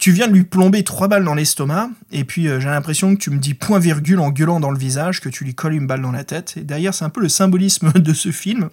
[0.02, 3.20] tu viens de lui plomber trois balles dans l'estomac, et puis euh, j'ai l'impression que
[3.20, 5.86] tu me dis point virgule en gueulant dans le visage que tu lui colles une
[5.86, 6.54] balle dans la tête.
[6.56, 8.68] Et d'ailleurs, c'est un peu le symbolisme de ce film,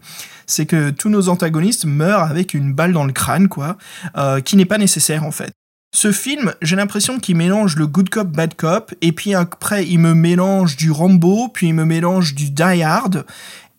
[0.47, 3.77] c'est que tous nos antagonistes meurent avec une balle dans le crâne, quoi,
[4.17, 5.51] euh, qui n'est pas nécessaire en fait.
[5.93, 9.99] Ce film, j'ai l'impression qu'il mélange le good cop, bad cop, et puis après, il
[9.99, 13.23] me mélange du Rambo, puis il me mélange du Die Hard,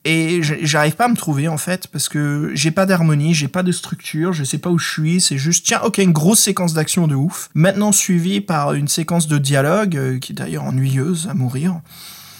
[0.04, 3.62] et j'arrive pas à me trouver en fait parce que j'ai pas d'harmonie, j'ai pas
[3.62, 6.72] de structure, je sais pas où je suis, c'est juste tiens ok une grosse séquence
[6.72, 11.28] d'action de ouf, maintenant suivie par une séquence de dialogue euh, qui est d'ailleurs ennuyeuse
[11.30, 11.80] à mourir.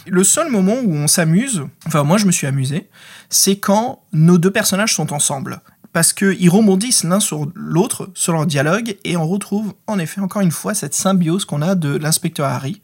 [0.06, 2.88] Le seul moment où on s'amuse, enfin moi je me suis amusé,
[3.28, 5.60] c'est quand nos deux personnages sont ensemble.
[5.92, 10.42] Parce qu'ils rebondissent l'un sur l'autre, sur leur dialogue, et on retrouve en effet encore
[10.42, 12.80] une fois cette symbiose qu'on a de l'inspecteur Harry,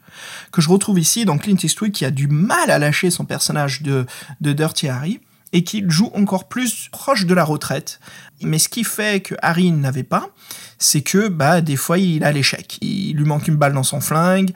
[0.51, 3.81] que je retrouve ici dans Clint Eastwood qui a du mal à lâcher son personnage
[3.81, 4.05] de,
[4.41, 5.21] de Dirty Harry,
[5.53, 7.99] et qui joue encore plus proche de la retraite.
[8.41, 10.29] Mais ce qui fait que Harry n'avait pas,
[10.77, 12.77] c'est que bah des fois il a l'échec.
[12.81, 14.51] Il lui manque une balle dans son flingue,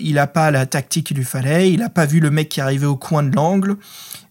[0.00, 2.60] il a pas la tactique qu'il lui fallait, il a pas vu le mec qui
[2.60, 3.76] arrivait au coin de l'angle,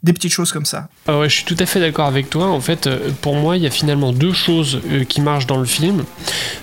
[0.02, 0.88] des petites choses comme ça.
[1.08, 2.48] Ah je suis tout à fait d'accord avec toi.
[2.48, 5.58] En fait, euh, pour moi, il y a finalement deux choses euh, qui marchent dans
[5.58, 6.06] le film.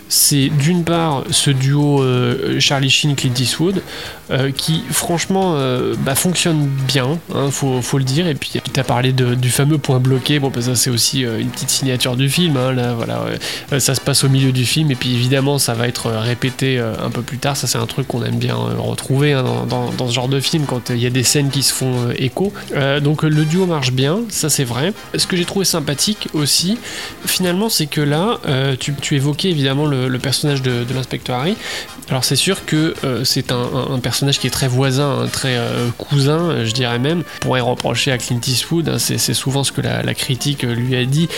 [0.08, 3.82] C'est d'une part ce duo euh, Charlie Sheen Clint Eastwood
[4.56, 5.56] qui franchement
[6.00, 8.26] bah, fonctionne bien, hein, faut, le dire.
[8.26, 10.40] Et puis tu as parlé du fameux point bloqué.
[10.40, 12.56] Bon, bah, ça c'est aussi une petite signature du film.
[12.56, 13.26] hein, là, voilà.
[13.72, 16.20] Euh, ça se passe au milieu du film et puis évidemment ça va être euh,
[16.20, 17.56] répété euh, un peu plus tard.
[17.56, 20.90] Ça c'est un truc qu'on aime bien retrouver hein, dans, ce genre de film quand
[20.90, 22.52] il y a des scènes qui se font écho.
[23.02, 24.92] Donc le duo marche bien, ça c'est vrai.
[25.16, 26.78] Ce que j'ai trouvé sympathique aussi,
[27.24, 28.40] finalement, c'est que là,
[28.78, 31.56] tu, évoquais évidemment le, personnage de, l'inspecteur Harry.
[32.08, 35.58] Alors c'est sûr que c'est un, personnage qui est très voisin, hein, très
[35.98, 37.22] cousin, je dirais même.
[37.36, 41.04] On pourrait reprocher à Clint Eastwood, c'est souvent ce que la, la critique lui a
[41.04, 41.28] dit,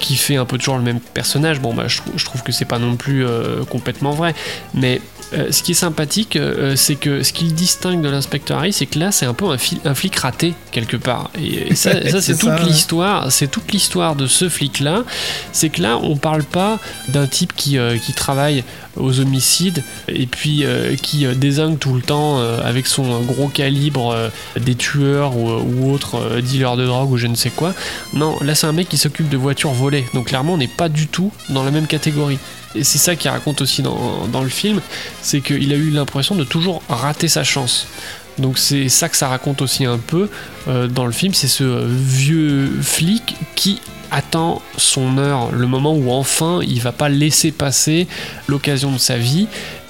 [0.00, 1.60] qui un peu toujours le même personnage.
[1.60, 4.34] Bon, bah, je, je trouve que c'est pas non plus euh, complètement vrai,
[4.74, 5.00] mais
[5.32, 8.72] euh, ce qui est sympathique, euh, c'est que ce qui le distingue de l'inspecteur Harry,
[8.72, 11.30] c'est que là, c'est un peu un, flic raté quelque part.
[11.38, 13.30] Et, et ça, ça, C'est toute l'histoire.
[13.32, 15.04] C'est toute l'histoire de ce flic-là.
[15.52, 18.64] C'est que là, on parle pas d'un type qui, euh, qui travaille
[18.96, 24.12] aux homicides et puis euh, qui désingue tout le temps euh, avec son gros calibre
[24.12, 27.74] euh, des tueurs ou, ou autres dealers de drogue ou je ne sais quoi.
[28.14, 30.04] Non, là c'est un mec qui s'occupe de voitures volées.
[30.14, 32.38] Donc clairement on n'est pas du tout dans la même catégorie.
[32.76, 34.80] Et c'est ça qu'il raconte aussi dans, le film,
[35.22, 37.86] c'est qu'il a eu l'impression de toujours rater sa chance.
[38.38, 40.28] Donc c'est ça que ça raconte aussi un peu
[40.68, 46.10] euh, dans le film, c'est ce vieux flic qui attend son heure, le moment où
[46.12, 48.06] enfin il va pas laisser passer
[48.46, 49.48] l'occasion de sa vie.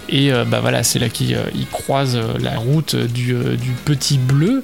[0.09, 4.63] Et euh, bah voilà, c'est là qu'il euh, croise la route du, du petit bleu.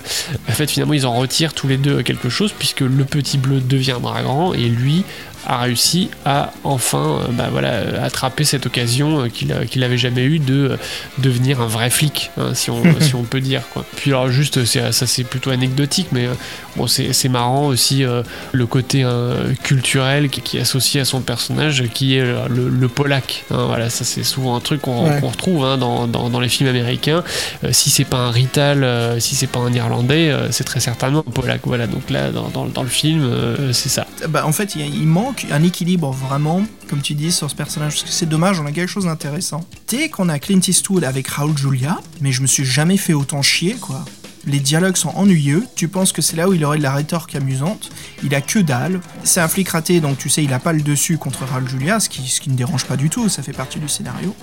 [0.49, 3.61] En fait, finalement, ils en retirent tous les deux quelque chose, puisque le petit bleu
[3.61, 5.03] deviendra grand et lui
[5.47, 9.83] a réussi à enfin euh, bah voilà, euh, attraper cette occasion euh, qu'il a- qu'il
[9.85, 10.77] avait jamais eu de
[11.19, 13.63] devenir un vrai flic, hein, si, on, si on peut dire.
[13.73, 13.85] Quoi.
[13.97, 16.29] Puis alors juste, c'est- ça c'est plutôt anecdotique, mais
[16.77, 18.23] bon, c'est c'est marrant aussi euh,
[18.53, 22.69] le côté euh, culturel qui, qui est associé à son personnage, qui est euh, le,
[22.69, 23.45] le Polak.
[23.51, 23.65] hein.
[23.67, 25.19] voilà, ça c'est souvent un truc qu'on Ouais.
[25.21, 27.25] retrouve hein, dans, dans- dans les films américains.
[27.65, 30.81] Euh, si c'est pas un Rital, euh, si c'est pas un Irlandais, euh, c'est très
[30.81, 31.63] certainement un Polak.
[31.65, 34.07] Voilà, donc là dans, dans- dans le film, euh, c'est ça.
[34.29, 35.07] Bah, en fait, il, il
[35.51, 37.95] un équilibre vraiment, comme tu dis, sur ce personnage.
[37.95, 39.65] Parce que c'est dommage, on a quelque chose d'intéressant.
[39.89, 43.43] Dès qu'on a Clint Eastwood avec Raoul Julia, mais je me suis jamais fait autant
[43.43, 44.05] chier, quoi.
[44.47, 45.65] Les dialogues sont ennuyeux.
[45.77, 47.91] Tu penses que c'est là où il aurait de la rétorque amusante.
[48.25, 49.01] Il a que dalle.
[49.23, 52.01] C'est un flic raté, donc tu sais, il a pas le dessus contre Raoul Julia,
[52.01, 53.29] ce qui, ce qui ne dérange pas du tout.
[53.29, 54.35] Ça fait partie du scénario.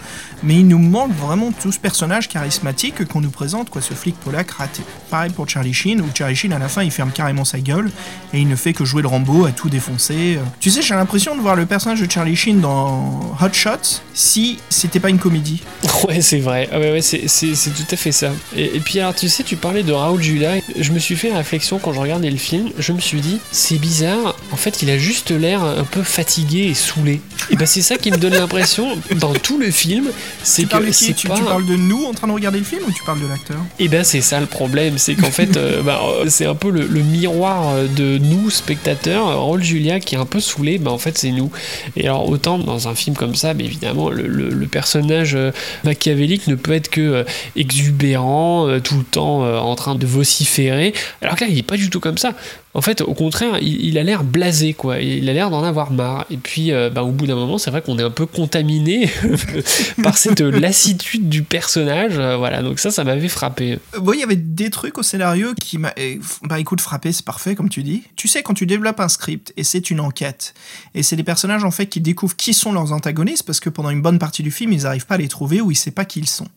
[0.43, 4.15] Mais il nous manque vraiment tout ce personnage charismatique qu'on nous présente, quoi, ce flic
[4.19, 4.83] polac raté.
[5.09, 7.91] Pareil pour Charlie Sheen, où Charlie Sheen, à la fin, il ferme carrément sa gueule
[8.33, 10.39] et il ne fait que jouer le Rambo à tout défoncer.
[10.59, 14.59] Tu sais, j'ai l'impression de voir le personnage de Charlie Sheen dans Hot Shots si
[14.69, 15.61] c'était pas une comédie.
[16.07, 16.69] Ouais, c'est vrai.
[16.71, 18.31] Ah ouais, ouais, c'est, tout à fait ça.
[18.55, 21.15] Et, et puis alors, tu sais, tu parlais de, de Raoul Julia, je me suis
[21.15, 24.83] fait réflexion quand je regardais le film, je me suis dit, c'est bizarre, en fait
[24.83, 27.21] il a juste l'air un peu fatigué et saoulé.
[27.49, 30.11] Et ben c'est ça qui me donne l'impression dans tout le film,
[30.43, 31.35] c'est que c'est tu, pas...
[31.35, 33.57] tu parles de nous en train de regarder le film ou tu parles de l'acteur?
[33.79, 36.69] Et ben c'est ça le problème, c'est qu'en fait euh, bah, euh, c'est un peu
[36.69, 39.25] le, le miroir de nous spectateurs.
[39.25, 41.49] Raoul Julia qui est un peu saoulé, bah en fait c'est nous.
[41.97, 45.51] Et alors autant dans un film comme ça, mais évidemment le, le- le personnage euh,
[45.83, 47.25] machiavélique ne peut être que
[47.55, 50.93] exubérant, tout le temps en train de vociférer.
[51.21, 52.33] Alors que là il est pas du tout comme ça.
[52.75, 54.99] En fait, au contraire, il, a l'air blasé, quoi.
[54.99, 56.27] Il a l'air d'en avoir marre.
[56.29, 59.09] Et puis, euh, bah, au bout d'un moment, c'est vrai qu'on est un peu contaminé
[60.03, 62.19] par cette lassitude du personnage.
[62.19, 63.79] Euh, voilà, donc ça, ça m'avait frappé.
[63.99, 65.93] Oui, il y avait des trucs au scénario qui m'a.
[65.97, 68.03] eh, Bah écoute, frappé, c'est parfait, comme tu dis.
[68.15, 70.53] Tu sais, quand tu développes un script et c'est une enquête,
[70.93, 73.89] et c'est des personnages en fait qui découvrent qui sont leurs antagonistes parce que pendant
[73.89, 75.93] une bonne partie du film, ils n'arrivent pas à les trouver ou ils ne savent
[75.93, 76.47] pas qui ils sont.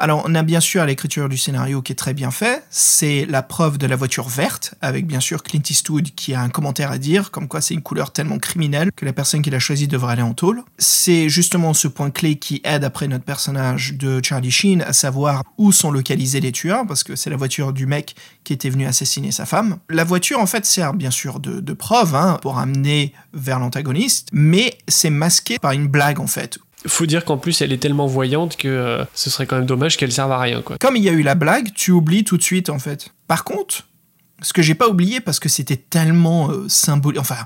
[0.00, 2.62] Alors, on a bien sûr l'écriture du scénario qui est très bien fait.
[2.70, 6.50] C'est la preuve de la voiture verte, avec bien sûr Clint Eastwood qui a un
[6.50, 9.58] commentaire à dire, comme quoi c'est une couleur tellement criminelle que la personne qui l'a
[9.58, 10.62] choisie devrait aller en tôle.
[10.78, 15.42] C'est justement ce point clé qui aide après notre personnage de Charlie Sheen à savoir
[15.58, 18.86] où sont localisés les tueurs, parce que c'est la voiture du mec qui était venu
[18.86, 19.78] assassiner sa femme.
[19.88, 24.78] La voiture, en fait, sert bien sûr de, preuve hein, pour amener vers l'antagoniste, mais
[24.86, 28.56] c'est masqué par une blague, en fait, Faut dire qu'en plus, elle est tellement voyante
[28.56, 30.76] que euh, ce serait quand même dommage qu'elle serve à rien, quoi.
[30.78, 33.10] comme il y a eu la blague, tu oublies tout de suite en fait.
[33.26, 33.84] Par contre,
[34.40, 37.38] ce que j'ai pas oublié parce que c'était tellement symbolique, enfin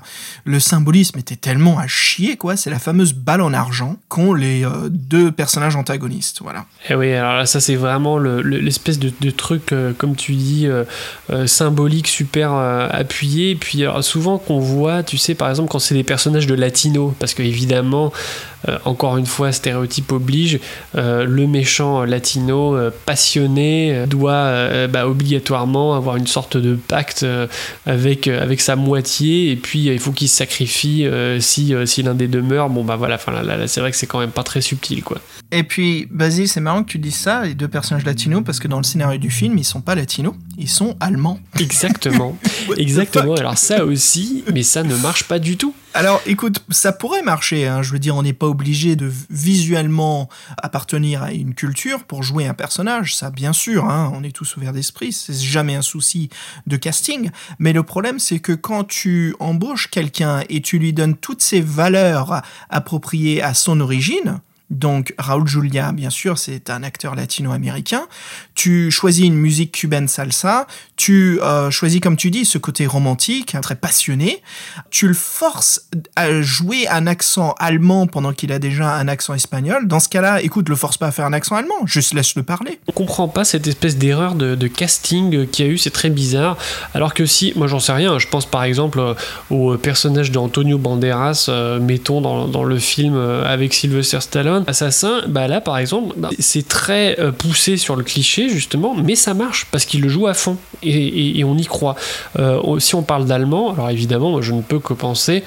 [0.45, 4.63] le symbolisme était tellement à chier quoi, c'est la fameuse balle en argent qu'ont les
[4.63, 6.67] euh, deux personnages antagonistes, voilà.
[6.89, 10.15] Et oui, alors là, ça, c'est vraiment le- le- l'espèce de, de truc, euh, comme
[10.15, 10.83] tu dis, euh,
[11.31, 13.49] euh, symbolique, super euh, appuyé.
[13.51, 16.53] Et puis, alors, souvent qu'on voit, tu sais, par exemple, quand c'est des personnages de
[16.53, 18.52] latino, parce que évidemment, euh,
[18.85, 20.59] encore une fois, stéréotype oblige,
[20.95, 26.75] euh, le méchant latino euh, passionné euh, doit euh, bah, obligatoirement avoir une sorte de
[26.75, 27.47] pacte euh,
[27.85, 31.73] avec, euh, avec sa moitié, et puis euh, il faut qu'il se sacrifie euh, si,
[31.73, 32.71] euh, si l'un des deux meurt.
[32.71, 34.61] Bon, bah voilà, enfin, là, là, là, c'est vrai que c'est quand même pas très
[34.61, 35.19] subtil, quoi.
[35.51, 38.67] Et puis Basile, c'est marrant que tu dises ça, les deux personnages latinos, parce que
[38.67, 41.39] dans le scénario du film, ils sont pas latinos, ils sont allemands.
[41.59, 42.37] Exactement.
[42.77, 43.35] Exactement.
[43.35, 45.75] Alors ça aussi, mais ça ne marche pas du tout.
[45.95, 47.67] Alors, écoute, ça pourrait marcher.
[47.67, 47.83] Hein.
[47.83, 50.27] Je veux dire, on n'est pas obligé de visuellement
[50.57, 53.15] appartenir à une culture pour jouer un personnage.
[53.15, 55.13] Ça, bien sûr, hein, on est tous ouverts d'esprit.
[55.13, 56.29] C'est jamais un souci
[56.65, 57.29] de casting.
[57.59, 61.61] Mais le problème, c'est que quand tu embauches quelqu'un et tu lui donnes toutes ses
[61.61, 64.39] valeurs appropriées à son origine,
[64.73, 68.07] donc Raúl Julia, bien sûr, c'est un acteur latino-américain.
[68.55, 70.65] Tu choisis une musique cubaine salsa.
[71.05, 74.41] Tu euh, choisis, comme tu dis, ce côté romantique, hein, très passionné.
[74.89, 79.85] Tu le forces à jouer un accent allemand pendant qu'il a déjà un accent espagnol.
[79.85, 81.85] Dans ce cas-là, écoute, le force pas à faire un accent allemand.
[81.85, 82.79] Juste laisse-le parler.
[82.87, 86.55] On comprend pas cette espèce d'erreur de, casting qu'il y a eu, c'est très bizarre.
[86.93, 89.13] Alors que si, moi j'en sais rien, je pense par exemple euh,
[89.49, 95.59] au personnage d'Antonio Banderas, euh, mettons dans, le film avec Sylvester Stallone, Assassin, bah là
[95.59, 99.99] par exemple, bah, c'est très poussé sur le cliché justement, mais ça marche parce qu'il
[99.99, 101.95] le joue à fond et, et- et on y croit.
[102.39, 105.43] Euh, si on parle d'allemand, alors évidemment, moi, je ne peux que penser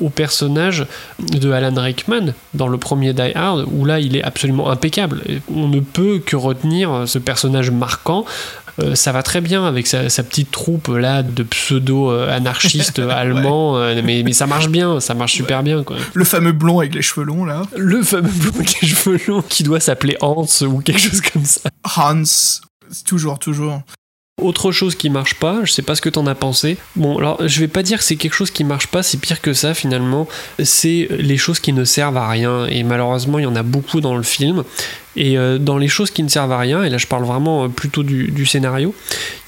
[0.00, 0.86] au personnage
[1.18, 5.22] de Alan Rickman dans le premier Die Hard, où là il est absolument impeccable.
[5.54, 8.24] On ne peut que retenir ce personnage marquant.
[8.78, 14.00] Euh, ça va très bien avec sa, sa petite troupe là de pseudo-anarchistes allemands, euh,
[14.04, 15.96] mais, mais ça marche bien, ça marche super bien quoi.
[16.12, 17.62] Le fameux blond avec les cheveux longs, là.
[17.76, 21.44] Le fameux blond avec les cheveux longs qui doit s'appeler Hans ou quelque chose comme
[21.46, 21.70] ça.
[21.96, 22.22] Hans.
[23.06, 23.80] Toujours, toujours.
[24.42, 26.76] Autre chose qui marche pas, je sais pas ce que t'en as pensé.
[26.94, 29.40] Bon, alors je vais pas dire que c'est quelque chose qui marche pas, c'est pire
[29.40, 30.28] que ça finalement.
[30.62, 32.66] C'est les choses qui ne servent à rien.
[32.66, 34.62] Et malheureusement, il y en a beaucoup dans le film.
[35.16, 37.64] Et euh, dans les choses qui ne servent à rien, et là je parle vraiment
[37.64, 38.94] euh, plutôt du, du scénario,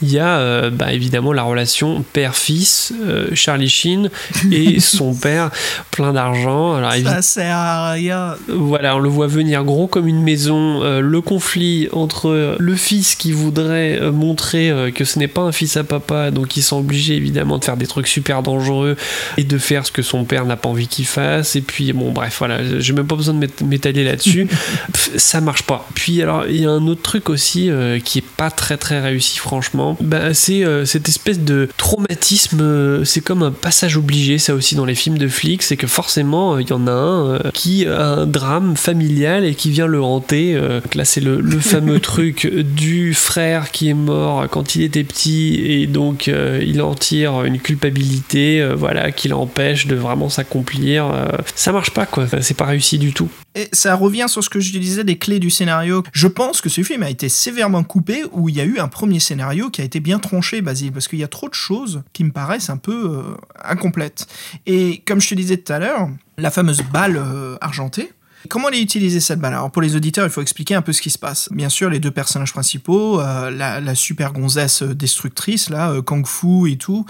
[0.03, 4.11] il y a euh, bah, évidemment la relation père-fils, euh, Charlie Sheen
[4.51, 5.51] et son père,
[5.91, 6.75] plein d'argent.
[6.75, 8.35] Alors Ça sert à rien.
[8.49, 10.81] voilà, on le voit venir gros comme une maison.
[11.01, 15.85] Le conflit entre le fils qui voudrait montrer que ce n'est pas un fils à
[15.85, 18.97] papa, donc il sent obligé évidemment de faire des trucs super dangereux
[19.37, 21.57] et de faire ce que son père n'a pas envie qu'il fasse.
[21.57, 24.49] Et puis, bon, bref, voilà, j'ai même pas besoin de m'ét- m'étaler là-dessus.
[25.17, 25.87] Ça marche pas.
[25.95, 29.01] Puis, alors, il y a un autre truc aussi euh, qui est pas très très
[29.01, 29.97] réussi, franchement.
[30.01, 32.61] Bah, c'est euh, cette espèce de traumatisme.
[32.61, 35.63] euh, c'est comme un passage obligé, ça aussi, dans les films de flics.
[35.63, 39.71] C'est que forcément, il y en a un qui a un drame familial et qui
[39.71, 40.55] vient le hanter.
[40.55, 45.05] Donc là, c'est le, le fameux truc du frère qui est mort quand il était
[45.05, 51.11] petit et donc il en tire une culpabilité, voilà, qui l'empêche de vraiment s'accomplir.
[51.55, 52.27] ça marche pas, quoi.
[52.41, 53.29] C'est pas réussi du tout.
[53.59, 56.05] Et ça revient sur ce que je disais des clés du scénario.
[56.13, 58.87] Je pense que ce film a été sévèrement coupé où il y a eu un
[58.87, 62.05] premier scénario qui a été bien tranché, Basile, parce qu'il y a trop de choses
[62.13, 63.23] qui me paraissent un peu euh,
[63.65, 64.29] incomplètes.
[64.67, 68.13] Et comme je te disais tout à l'heure, la fameuse balle euh, argentée,
[68.49, 69.53] Comment elle est utilisée cette balle?
[69.53, 71.49] Alors pour les auditeurs, il faut expliquer un peu ce qui se passe.
[71.51, 76.77] Bien sûr, les deux personnages principaux, euh, la, super gonzesse destructrice, là, Kung Fu et
[76.77, 77.05] tout,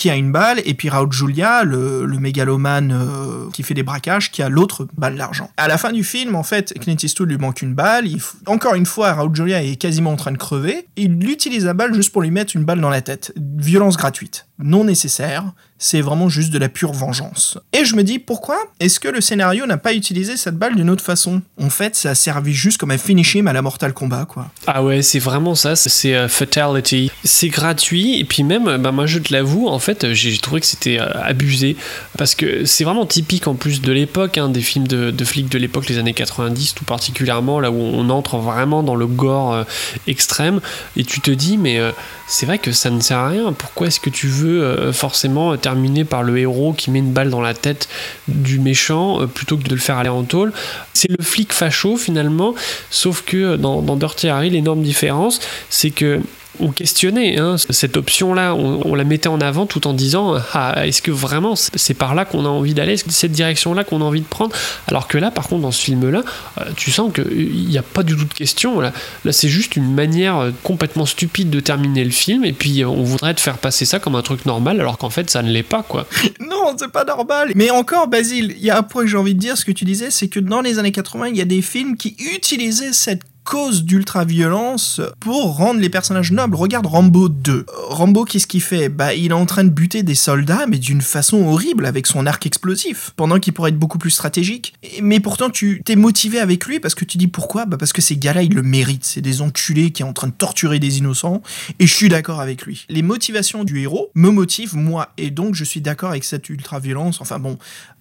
[0.00, 4.30] qui a une balle, et puis Raoul Julia, le, mégalomane euh, qui fait des braquages,
[4.30, 5.50] qui a l'autre balle d'argent.
[5.58, 8.06] À la fin du film, en fait, Clint Eastwood lui manque une balle.
[8.46, 10.86] Encore une fois, Raoul Julia est quasiment en train de crever.
[10.96, 13.34] Il utilise la balle juste pour lui mettre une balle dans la tête.
[13.36, 15.52] Violence gratuite, non nécessaire.
[15.82, 17.56] C'est vraiment juste de la pure vengeance.
[17.72, 20.90] Et je me dis, pourquoi est-ce que le scénario n'a pas utilisé cette balle d'une
[20.90, 21.40] autre façon?
[21.58, 24.50] En fait, ça a servi juste comme un finish him à la Mortal Kombat, quoi.
[24.66, 27.10] Ah ouais, c'est vraiment ça, c'est euh, Fatality.
[27.24, 30.66] C'est gratuit, et puis même, bah, moi je te l'avoue, en fait, j'ai trouvé que
[30.66, 31.76] c'était euh, abusé,
[32.18, 35.58] parce que c'est vraiment typique en plus de l'époque, hein, des films de, flics de
[35.58, 39.64] l'époque, les années 90 tout particulièrement, là où on entre vraiment dans le gore euh,
[40.06, 40.60] extrême,
[40.96, 41.92] et tu te dis, mais euh,
[42.30, 45.56] c'est vrai que ça ne sert à rien, pourquoi est-ce que tu veux euh, forcément
[45.56, 47.88] terminer par le héros qui met une balle dans la tête
[48.28, 50.52] du méchant, euh, plutôt que de le faire aller en tôle?
[50.94, 52.54] C'est le flic facho finalement,
[52.90, 56.20] sauf que dans Dirty Harry, l'énorme différence, c'est que
[56.58, 60.86] on questionnait hein, cette option-là, on, on la mettait en avant tout en disant ah,
[60.86, 64.00] est-ce que vraiment c'est par là qu'on a envie d'aller, est-ce que cette direction-là qu'on
[64.00, 64.54] a envie de prendre?
[64.88, 66.22] Alors que là, par contre, dans ce film-là,
[66.58, 68.80] euh, tu sens qu'il n'y a pas du tout de question.
[68.80, 68.92] Là,
[69.24, 72.88] là c'est juste une manière euh, complètement stupide de terminer le film, et puis euh,
[72.88, 75.50] on voudrait te faire passer ça comme un truc normal, alors qu'en fait, ça ne
[75.50, 76.06] l'est pas, quoi.
[76.40, 77.52] Non, c'est pas normal.
[77.54, 79.72] Mais encore, Basile, il y a un point que j'ai envie de dire, ce que
[79.72, 82.92] tu disais, c'est que dans les années 80, il y a des films qui utilisaient
[82.92, 86.56] cette cause d'ultra-violence pour rendre les personnages nobles.
[86.56, 87.52] Regarde Rambo 2.
[87.52, 88.88] Euh, Rambo, qu'est-ce qu'il fait?
[88.88, 92.26] Bah, il est en train de buter des soldats, mais d'une façon horrible, avec son
[92.26, 94.74] arc explosif, pendant qu'il pourrait être beaucoup plus stratégique.
[95.02, 97.66] Mais pourtant, tu t'es motivé avec lui parce que tu dis pourquoi?
[97.66, 99.04] Bah, parce que ces gars-là, ils le méritent.
[99.04, 101.42] C'est des enculés qui sont en train de torturer des innocents,
[101.78, 102.86] et je suis d'accord avec lui.
[102.88, 107.20] Les motivations du héros me motivent, moi, et donc je suis d'accord avec cette ultra-violence.
[107.20, 107.58] Enfin bon,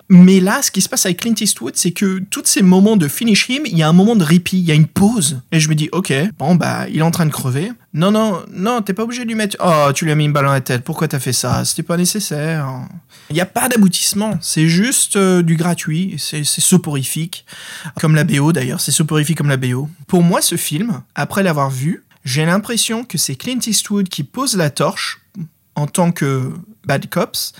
[0.09, 3.07] mais là, ce qui se passe avec Clint Eastwood, c'est que tous ces moments de
[3.07, 5.41] finish him, il y a un moment de répit, il y a une pause.
[5.51, 7.71] Et je me dis, ok, bon, bah, il est en train de crever.
[7.93, 9.57] Non, non, non, t'es pas obligé de lui mettre.
[9.63, 11.63] Oh, tu lui as mis une balle dans la tête, pourquoi t'as fait ça?
[11.63, 12.87] C'était pas nécessaire.
[13.29, 17.45] Il n'y a pas d'aboutissement, c'est juste euh, du gratuit, c'est soporifique.
[17.99, 19.89] Comme la BO d'ailleurs, c'est soporifique comme la BO.
[20.07, 24.57] Pour moi, ce film, après l'avoir vu, j'ai l'impression que c'est Clint Eastwood qui pose
[24.57, 25.21] la torche
[25.75, 26.51] en tant que
[26.89, 27.53] Bad Cops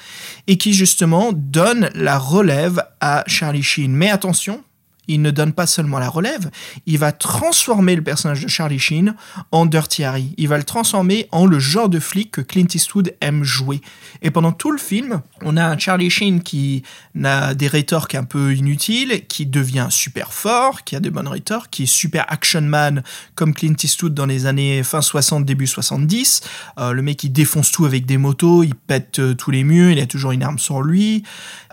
[0.47, 3.93] et qui justement donne la relève à Charlie Sheen.
[3.93, 4.63] Mais attention,
[5.09, 6.49] il ne donne pas seulement la relève,
[6.85, 9.15] il va transformer le personnage de Charlie Sheen
[9.51, 10.33] en Dirty Harry.
[10.37, 13.81] Il va le transformer en le genre de flic que Clint Eastwood aime jouer.
[14.21, 16.83] Et pendant tout le film, on a un Charlie Sheen qui
[17.23, 21.71] a des rétorques un peu inutiles, qui devient super fort, qui a de bonnes rétorques,
[21.71, 23.03] qui est super action man
[23.33, 26.41] comme Clint Eastwood dans les années fin 60, début 70.
[26.77, 29.89] Euh, le mec, il défonce tout avec des motos, il pète euh, tous les murs,
[29.91, 31.23] il a toujours une arme sur lui.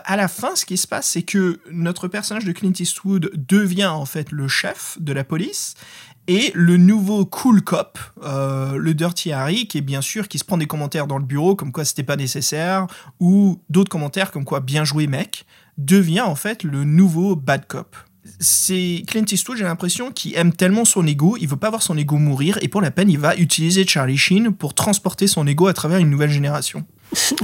[0.09, 3.87] À la fin, ce qui se passe, c'est que notre personnage de Clint Eastwood devient
[3.87, 5.73] en fait le chef de la police
[6.27, 10.45] et le nouveau cool cop, euh, le Dirty Harry, qui est bien sûr qui se
[10.45, 12.87] prend des commentaires dans le bureau comme quoi c'était pas nécessaire
[13.19, 15.45] ou d'autres commentaires comme quoi bien joué mec,
[15.77, 17.97] devient en fait le nouveau bad cop.
[18.39, 21.97] C'est Clint Eastwood, j'ai l'impression, qui aime tellement son ego, il veut pas voir son
[21.97, 25.67] ego mourir et pour la peine, il va utiliser Charlie Sheen pour transporter son ego
[25.67, 26.85] à travers une nouvelle génération.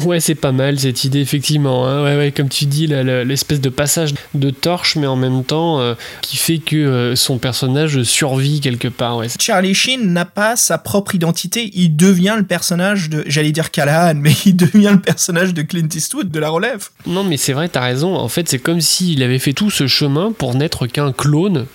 [0.04, 1.88] Ouais, c'est pas mal cette idée, effectivement.
[1.88, 2.04] hein.
[2.04, 5.94] Ouais, ouais, comme tu dis, l'espèce de passage de torche, mais en même temps euh,
[6.22, 9.18] qui fait que euh, son personnage survit quelque part.
[9.18, 9.28] Ouais.
[9.40, 14.16] Charlie Sheen n'a pas sa propre identité, il devient le personnage de, j'allais dire Callahan,
[14.16, 16.90] mais il devient le personnage de Clint Eastwood de la relève.
[17.08, 18.16] Non, mais c'est vrai, t'as raison.
[18.16, 21.66] En fait, c'est comme s'il avait fait tout ce chemin pour n'être qu'un clone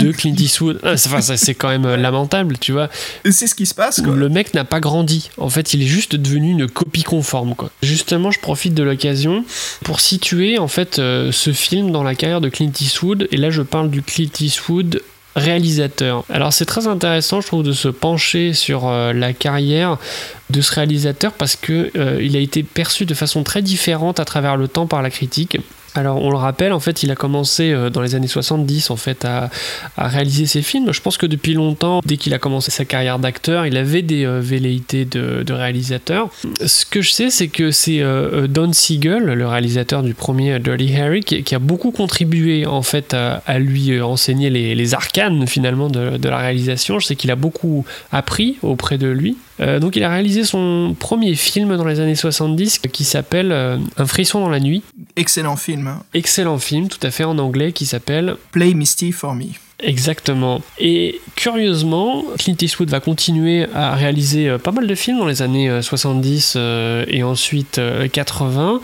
[0.00, 0.80] de Clint Eastwood.
[0.82, 2.88] Ah, c'est- Enfin, c'est quand même euh, lamentable, tu vois.
[3.30, 4.14] C'est ce qui se passe, quoi.
[4.14, 5.30] Le mec n'a pas grandi.
[5.38, 7.70] En fait, il est juste devenu une copie conforme, quoi.
[7.82, 9.44] Justement, je profite de l'occasion
[9.84, 13.28] pour situer, en fait, euh, ce film dans la carrière de Clint Eastwood.
[13.30, 15.02] Et là, je parle du Clint Eastwood
[15.34, 16.24] réalisateur.
[16.30, 19.96] Alors c'est très intéressant je trouve de se pencher sur euh, la carrière
[20.50, 24.24] de ce réalisateur parce que euh, il a été perçu de façon très différente à
[24.26, 25.56] travers le temps par la critique.
[25.94, 28.96] Alors on le rappelle, en fait, il a commencé euh, dans les années 70 en
[28.96, 29.50] fait à,
[29.96, 30.92] réaliser ses films.
[30.92, 34.24] Je pense que depuis longtemps, dès qu'il a commencé sa carrière d'acteur, il avait des
[34.24, 36.30] euh, velléités de, réalisateur.
[36.64, 40.96] Ce que je sais, c'est que c'est euh, Don Siegel, le réalisateur du premier Dirty
[40.96, 46.16] Harry, qui, a beaucoup contribué en fait à, lui enseigner les, les arcanes finalement de,
[46.16, 46.98] de la réalisation.
[46.98, 49.36] Je sais qu'il a beaucoup appris auprès de lui.
[49.60, 53.78] Euh, donc il a réalisé son premier film dans les années 70 qui s'appelle euh,
[53.98, 54.82] Un frisson dans la nuit.
[55.16, 55.86] excellent film.
[55.86, 56.02] hein.
[56.14, 59.44] Excellent film, tout à fait en anglais, qui s'appelle Play Misty for Me.
[59.82, 60.62] Exactement.
[60.78, 65.42] Et curieusement, Clint Eastwood va continuer à réaliser euh, pas mal de films dans les
[65.42, 68.80] années euh, 70 euh, et ensuite euh, 80,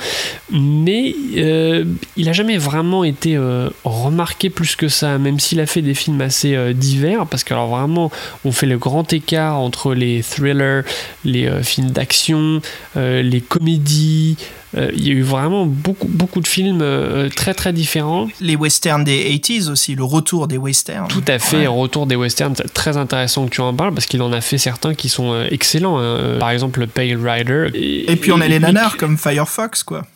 [0.50, 1.84] mais euh,
[2.16, 5.94] il a jamais vraiment été euh, remarqué plus que ça, même s'il a fait des
[5.94, 8.10] films assez euh, divers, parce que alors vraiment,
[8.44, 10.82] on fait le grand écart entre les thrillers,
[11.24, 12.60] les euh, films d'action,
[12.96, 14.36] euh, les comédies.
[14.76, 18.28] Euh, il y a eu vraiment beaucoup, beaucoup de films euh, très très différents.
[18.40, 21.08] Les westerns des 80s aussi, le retour des westerns.
[21.08, 21.66] Tout à fait, Ouais.
[21.68, 24.94] retour des westerns, très intéressant que tu en parles parce qu'il en a fait certains
[24.94, 25.98] qui sont euh, excellents.
[25.98, 26.36] hein.
[26.38, 27.68] Par exemple, le Pale Rider.
[27.74, 30.06] Et puis on a les nanars comme Firefox, quoi.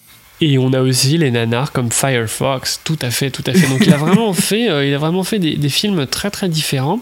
[0.45, 3.69] Et on a aussi les nanars comme Firefox, tout à fait, tout à fait.
[3.69, 6.49] Donc il a vraiment fait, euh, il a vraiment fait des, des films très très
[6.49, 6.99] différents.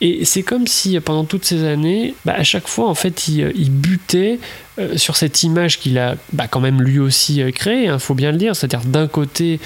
[0.00, 3.42] Et c'est comme si pendant toutes ces années, bah, à chaque fois en fait, il,
[3.42, 4.38] euh, butait
[4.78, 8.14] euh, sur cette image qu'il a bah, quand même lui aussi euh, créée, il faut
[8.14, 8.54] bien le dire.
[8.54, 9.58] C'est-à-dire d'un côté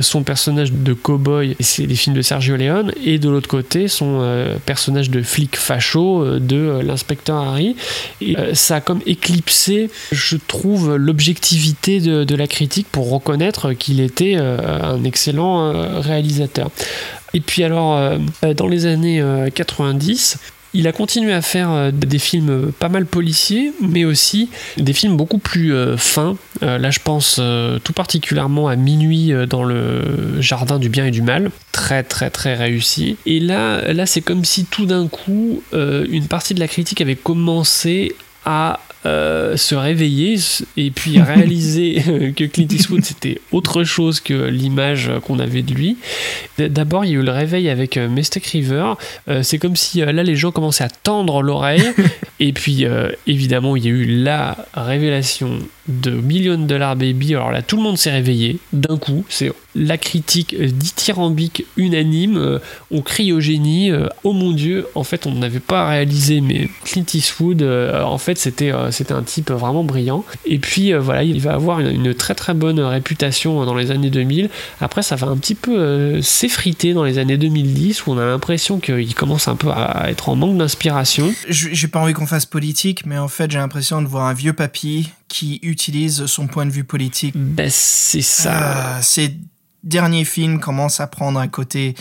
[0.00, 3.88] son personnage de cowboy, et c'est les films de Sergio Leone, et de l'autre côté
[3.88, 4.22] son
[4.66, 7.76] personnage de flic facho de l'inspecteur Harry.
[8.20, 14.34] Et ça a comme éclipsé, je trouve, l'objectivité de, la critique pour reconnaître qu'il était
[14.34, 16.70] un excellent réalisateur.
[17.34, 20.38] Et puis alors, euh, euh, dans les années euh, 90,
[20.74, 24.92] il a continué à faire euh, des films euh, pas mal policiers, mais aussi des
[24.92, 26.36] films beaucoup plus euh, fins.
[26.62, 31.06] Euh, là, je pense euh, tout particulièrement à Minuit euh, dans le Jardin du bien
[31.06, 31.50] et du mal.
[31.72, 33.16] Très, très, très réussi.
[33.26, 37.00] Et là, là c'est comme si tout d'un coup, euh, une partie de la critique
[37.00, 38.14] avait commencé
[38.44, 40.36] à euh, se réveiller
[40.76, 42.02] et puis réaliser
[42.36, 45.96] que Clint Eastwood c'était autre chose que l'image qu'on avait de lui.
[46.58, 48.94] D'abord, il y a eu le réveil avec euh, Mystic River.
[49.28, 51.84] Euh, c'est comme si euh, là les gens commençaient à tendre l'oreille.
[52.40, 57.34] et puis euh, évidemment, il y a eu la révélation de Million Dollar Baby.
[57.34, 59.24] Alors là, tout le monde s'est réveillé d'un coup.
[59.28, 62.36] C'est la critique dithyrambique unanime.
[62.36, 62.58] Euh,
[62.90, 63.90] on crie au génie.
[63.90, 68.18] euh, oh mon Dieu, en fait, on n'avait pas réalisé, mais Clint Eastwood, euh, en
[68.18, 70.24] fait, c'était un type vraiment brillant.
[70.44, 74.10] Et puis voilà, il va avoir une, une très très bonne réputation dans les années
[74.10, 74.50] 2000.
[74.80, 78.78] Après, ça va un petit peu s'effriter dans les années 2010 où on a l'impression
[78.78, 81.32] qu'il commence un peu à être en manque d'inspiration.
[81.48, 84.52] J'ai pas envie qu'on fasse politique, mais en fait j'ai l'impression de voir un vieux
[84.52, 87.34] papy qui utilise son point de vue politique.
[87.34, 88.98] Ben, c'est ça.
[88.98, 89.34] Euh, ces
[89.82, 91.94] derniers films commencent à prendre un côté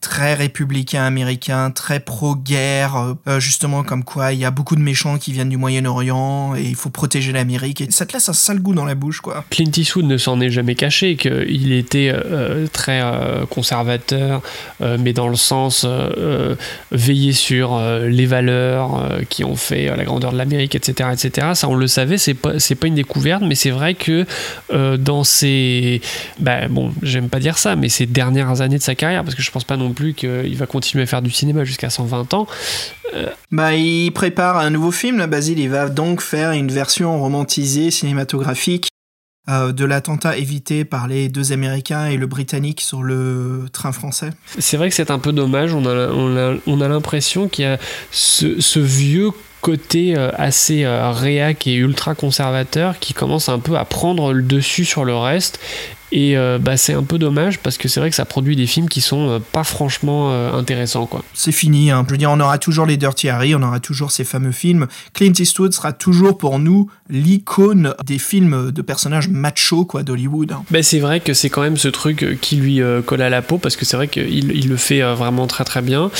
[0.00, 4.80] très républicain américain, très pro-guerre, euh, euh, justement comme quoi il y a beaucoup de
[4.80, 7.82] méchants qui viennent du Moyen-Orient et il faut protéger l'Amérique.
[7.90, 9.44] Ça te laisse un sale goût dans la bouche, quoi.
[9.50, 13.02] Clint Eastwood ne s'en est jamais caché qu'il était euh, très
[13.50, 14.42] conservateur,
[14.80, 15.86] mais dans le sens
[16.90, 21.48] veiller sur les valeurs qui ont fait la grandeur de l'Amérique, etc., etc.
[21.54, 24.26] Ça, on le savait, c'est pas pas une découverte, mais c'est vrai que
[24.96, 26.00] dans ces,
[26.38, 29.42] bah, bon, j'aime pas dire ça, mais ces dernières années de sa carrière, parce que
[29.42, 32.46] je pense pas non plus qu'il va continuer à faire du cinéma jusqu'à 120 ans.
[33.50, 35.58] Bah, il prépare un nouveau film, là, Basile.
[35.58, 38.88] Il va donc faire une version romantisée, cinématographique,
[39.48, 44.30] euh, de l'attentat évité par les deux Américains et le Britannique sur le train français.
[44.58, 45.72] C'est vrai que c'est un peu dommage.
[45.72, 47.78] On a, on a, on a l'impression qu'il y a
[48.10, 49.30] ce, ce vieux
[49.60, 54.42] côté euh, assez euh, réac et ultra conservateur qui commence un peu à prendre le
[54.42, 55.60] dessus sur le reste.
[56.12, 58.66] Et euh, bah, c'est un peu dommage parce que c'est vrai que ça produit des
[58.66, 61.06] films qui sont euh, pas franchement euh, intéressants.
[61.06, 61.24] Quoi.
[61.34, 62.04] C'est fini, hein.
[62.06, 64.86] je veux dire, on aura toujours les Dirty Harry, on aura toujours ces fameux films.
[65.14, 70.52] Clint Eastwood sera toujours pour nous l'icône des films de personnages macho quoi d'Hollywood.
[70.52, 70.62] hein.
[70.70, 73.58] Bah, c'est vrai que c'est quand même ce truc qui lui colle à la peau
[73.58, 76.10] parce que c'est vrai qu'il il le fait vraiment très très bien.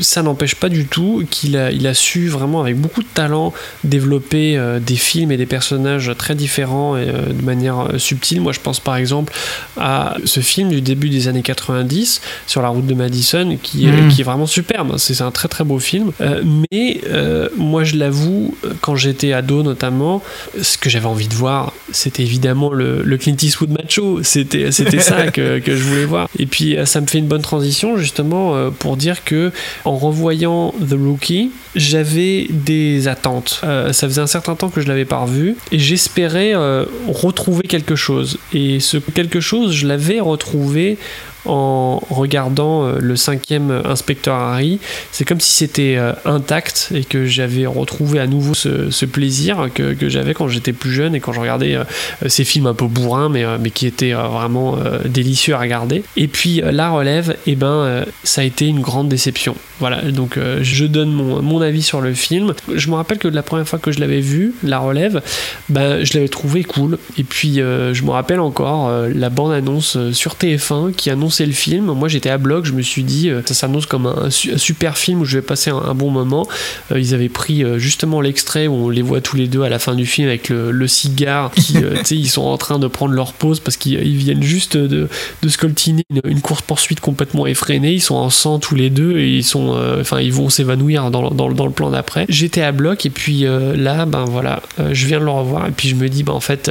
[0.00, 3.52] Ça n'empêche pas du tout qu'il a, il a su vraiment avec beaucoup de talent
[3.84, 8.40] développer des films et des personnages très différents et de manière subtile.
[8.40, 9.33] Moi je pense par exemple
[9.76, 14.08] à ce film du début des années 90 sur la route de Madison qui, Mhm.
[14.08, 14.94] qui est vraiment superbe.
[14.98, 16.12] C'est un très très beau film.
[16.20, 16.42] Euh,
[16.72, 20.22] mais euh, moi je l'avoue, quand j'étais ado notamment,
[20.60, 24.22] ce que j'avais envie de voir, c'était évidemment le, le Clint Eastwood macho.
[24.22, 26.28] C'était ça que, que je voulais voir.
[26.38, 29.50] Et puis euh, ça me fait une bonne transition justement euh, pour dire que
[29.84, 33.60] en revoyant The Rookie, j'avais des attentes.
[33.64, 37.62] Euh, ça faisait un certain temps que je l'avais pas revu et j'espérais euh, retrouver
[37.68, 38.38] quelque chose.
[38.52, 40.98] Et ce quelque chose, je l'avais retrouvé
[41.46, 44.78] en regardant euh, le cinquième inspecteur Harry.
[45.12, 50.08] C'est comme si c'était euh, intact et que j'avais retrouvé à nouveau ce, plaisir que,
[50.08, 51.84] j'avais quand j'étais plus jeune et quand je regardais euh,
[52.26, 56.04] ces films un peu bourrins, mais, qui étaient vraiment délicieux à regarder.
[56.16, 59.56] Et puis la relève, et ben, ça a été une grande déception.
[59.80, 62.54] Voilà, donc je donne mon, avis sur le film.
[62.72, 65.22] Je me rappelle que la première fois que je l'avais vu, la relève,
[65.68, 66.98] ben, je l'avais trouvé cool.
[67.18, 71.86] Et puis je me rappelle encore la bande-annonce sur TF1 qui annonçait le film.
[71.86, 74.58] Moi j'étais à bloc, je me suis dit euh, ça s'annonce comme un, su- un
[74.58, 76.46] super film où je vais passer un, un bon moment.
[76.92, 79.68] Euh, ils avaient pris euh, justement l'extrait où on les voit tous les deux à
[79.68, 81.50] la fin du film avec le, le cigare.
[81.52, 84.42] Qui, tu sais, ils sont en train de prendre leur pause parce qu'ils ils viennent
[84.42, 85.08] juste de,
[85.42, 87.92] de scoltiner une, une course poursuite complètement effrénée.
[87.94, 91.30] Ils sont en sang tous les deux et ils sont, enfin ils vont s'évanouir dans,
[91.30, 92.26] dans, dans le plan d'après.
[92.28, 93.44] J'étais à bloc et puis
[93.76, 94.62] là, ben voilà,
[94.92, 96.70] je viens de le revoir et puis je me dis, ben en fait,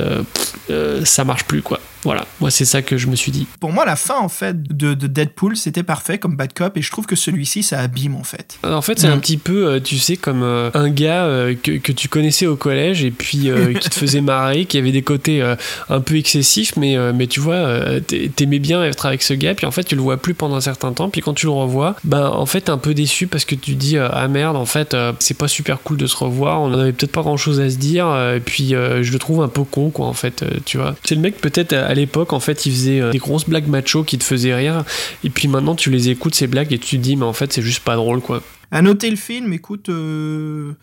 [0.70, 1.80] pff, ça marche plus quoi.
[2.04, 3.48] Voilà, moi c'est ça que je me suis dit.
[3.60, 6.82] Pour moi, la fin en fait de, de Deadpool, c'était parfait comme Bad Cop, et
[6.82, 8.58] je trouve que celui-ci, ça abîme en fait.
[8.64, 9.12] En fait, c'est Mm.
[9.14, 12.46] un petit peu, euh, tu sais, comme euh, un gars euh, que, que tu connaissais
[12.48, 15.56] au collège et puis euh, qui te faisait marrer, qui avait des côtés euh,
[15.90, 19.34] un peu excessifs, mais, euh, mais tu vois, euh, t'ai- t'aimais bien être avec ce
[19.34, 21.46] gars, puis en fait, tu le vois plus pendant un certain temps, puis quand tu
[21.46, 24.08] le revois, ben en fait, t'es un peu déçu parce que tu te dis, euh,
[24.12, 27.12] ah merde, en fait, euh, c'est pas super cool de se revoir, on avait peut-être
[27.12, 29.64] pas grand chose à se dire, euh, et puis euh, je le trouve un peu
[29.64, 30.96] con, quoi, en fait, euh, tu vois.
[31.04, 34.04] C'est le mec, peut-être à l'époque, en fait, il faisait euh, des grosses blagues macho
[34.04, 34.84] qui te faisaient rire,
[35.24, 37.54] et puis maintenant, tu les écoutes, ces blagues, et tu te dis, mais en fait,
[37.54, 38.42] c'est juste pas drôle, quoi.
[38.72, 40.74] À noter le film, écoute, euh...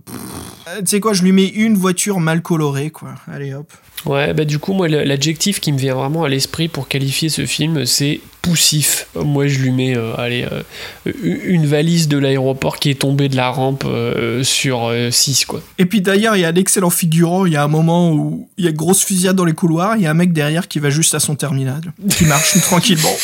[0.68, 3.16] euh, tu sais quoi, je lui mets une voiture mal colorée, quoi.
[3.26, 3.72] Allez hop.
[4.06, 7.44] Ouais, bah du coup, moi, l'adjectif qui me vient vraiment à l'esprit pour qualifier ce
[7.44, 9.06] film, c'est poussif.
[9.14, 13.36] Moi, je lui mets, euh, allez, euh, une valise de l'aéroport qui est tombée de
[13.36, 15.62] la rampe euh, sur 6, quoi.
[15.78, 17.44] Et puis d'ailleurs, il y a un excellent figurant.
[17.44, 19.96] Il y a un moment où il y a grosse fusillade dans les couloirs.
[19.96, 23.14] Il y a un mec derrière qui va juste à son terminal, qui marche tranquillement.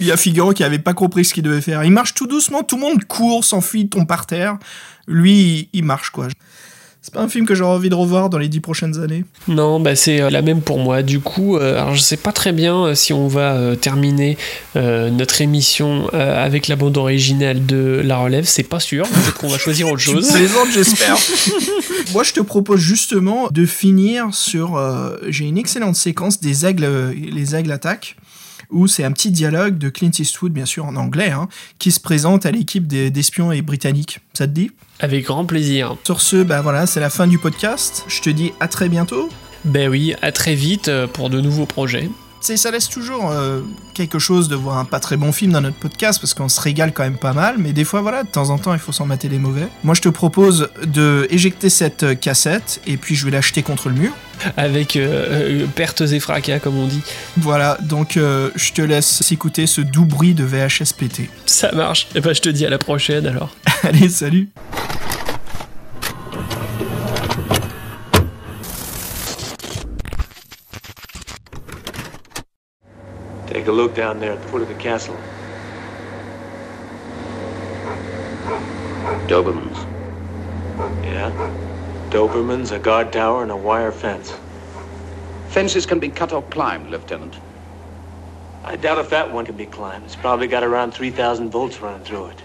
[0.00, 1.84] Il y a figurant qui avait pas compris ce qu'il devait faire.
[1.84, 4.58] Il marche tout doucement, tout le monde court, s'enfuit, tombe par terre.
[5.06, 6.26] Lui, il marche quoi.
[7.04, 9.26] C'est pas un film que j'aurais envie de revoir dans les dix prochaines années.
[9.46, 11.02] Non, bah c'est euh, la même pour moi.
[11.02, 14.38] Du coup, euh, alors je sais pas très bien euh, si on va euh, terminer
[14.74, 18.46] euh, notre émission avec la bande originale de La Relève.
[18.46, 19.06] C'est pas sûr.
[19.06, 20.32] Peut-être qu'on va choisir autre chose.
[20.32, 21.18] plaisantes, j'espère.
[22.14, 24.80] Moi, je te propose justement de finir sur.
[25.28, 28.16] J'ai une excellente séquence des aigles, les aigles attaquent,
[28.70, 32.00] où c'est un petit dialogue de Clint Eastwood, bien sûr en anglais, hein, qui se
[32.00, 34.20] présente à l'équipe des- d'espions et britanniques.
[34.32, 34.70] Ça te dit?
[35.00, 35.96] Avec grand plaisir.
[36.04, 38.04] Sur ce, bah voilà, c'est la fin du podcast.
[38.08, 39.28] Je te dis à très bientôt.
[39.64, 42.08] Ben oui, à très vite euh, pour de nouveaux projets.
[42.44, 43.62] Ça laisse toujours euh,
[43.94, 46.60] quelque chose de voir un pas très bon film dans notre podcast parce qu'on se
[46.60, 48.92] régale quand même pas mal, mais des fois voilà, de temps en temps il faut
[48.92, 49.66] s'en mater les mauvais.
[49.82, 53.88] Moi je te propose de éjecter cette euh, cassette et puis je vais l'acheter contre
[53.88, 54.12] le mur.
[54.58, 57.00] Avec euh, pertes et fracas, comme on dit.
[57.38, 61.30] Voilà, donc euh, je te laisse écouter ce doux bruit de VHS pété.
[61.46, 62.08] Ça marche.
[62.14, 63.56] Et ben je te dis à la prochaine alors.
[63.84, 64.50] Allez, salut
[73.64, 75.16] Take a look down there at the foot of the castle.
[79.26, 79.78] Dobermans.
[81.02, 81.30] Yeah?
[82.10, 84.34] Dobermans, a guard tower, and a wire fence.
[85.48, 87.36] Fences can be cut or climbed, Lieutenant.
[88.64, 90.04] I doubt if that one can be climbed.
[90.04, 92.42] It's probably got around 3,000 volts running through it.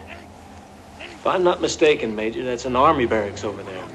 [1.02, 3.86] If I'm not mistaken, Major, that's an army barracks over there.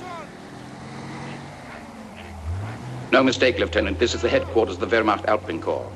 [3.13, 3.99] No mistake, Lieutenant.
[3.99, 5.91] This is the headquarters of the Wehrmacht Alpine Corps.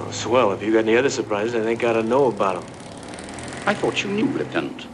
[0.00, 0.52] Oh, swell.
[0.52, 2.72] If you got any other surprises, I think I ought to know about them.
[3.66, 4.84] I thought you knew, Lieutenant.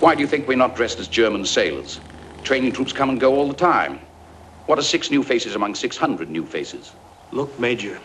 [0.00, 2.00] Why do you think we're not dressed as German sailors?
[2.42, 4.00] Training troops come and go all the time.
[4.66, 6.92] What are six new faces among 600 new faces?
[7.30, 8.00] Look, Major,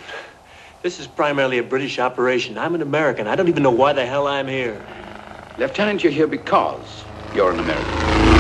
[0.84, 2.58] this is primarily a British operation.
[2.58, 3.28] I'm an American.
[3.28, 4.80] I don't even know why the hell I'm here.
[5.58, 7.04] Lieutenant, you're here because
[7.36, 8.31] you're an American.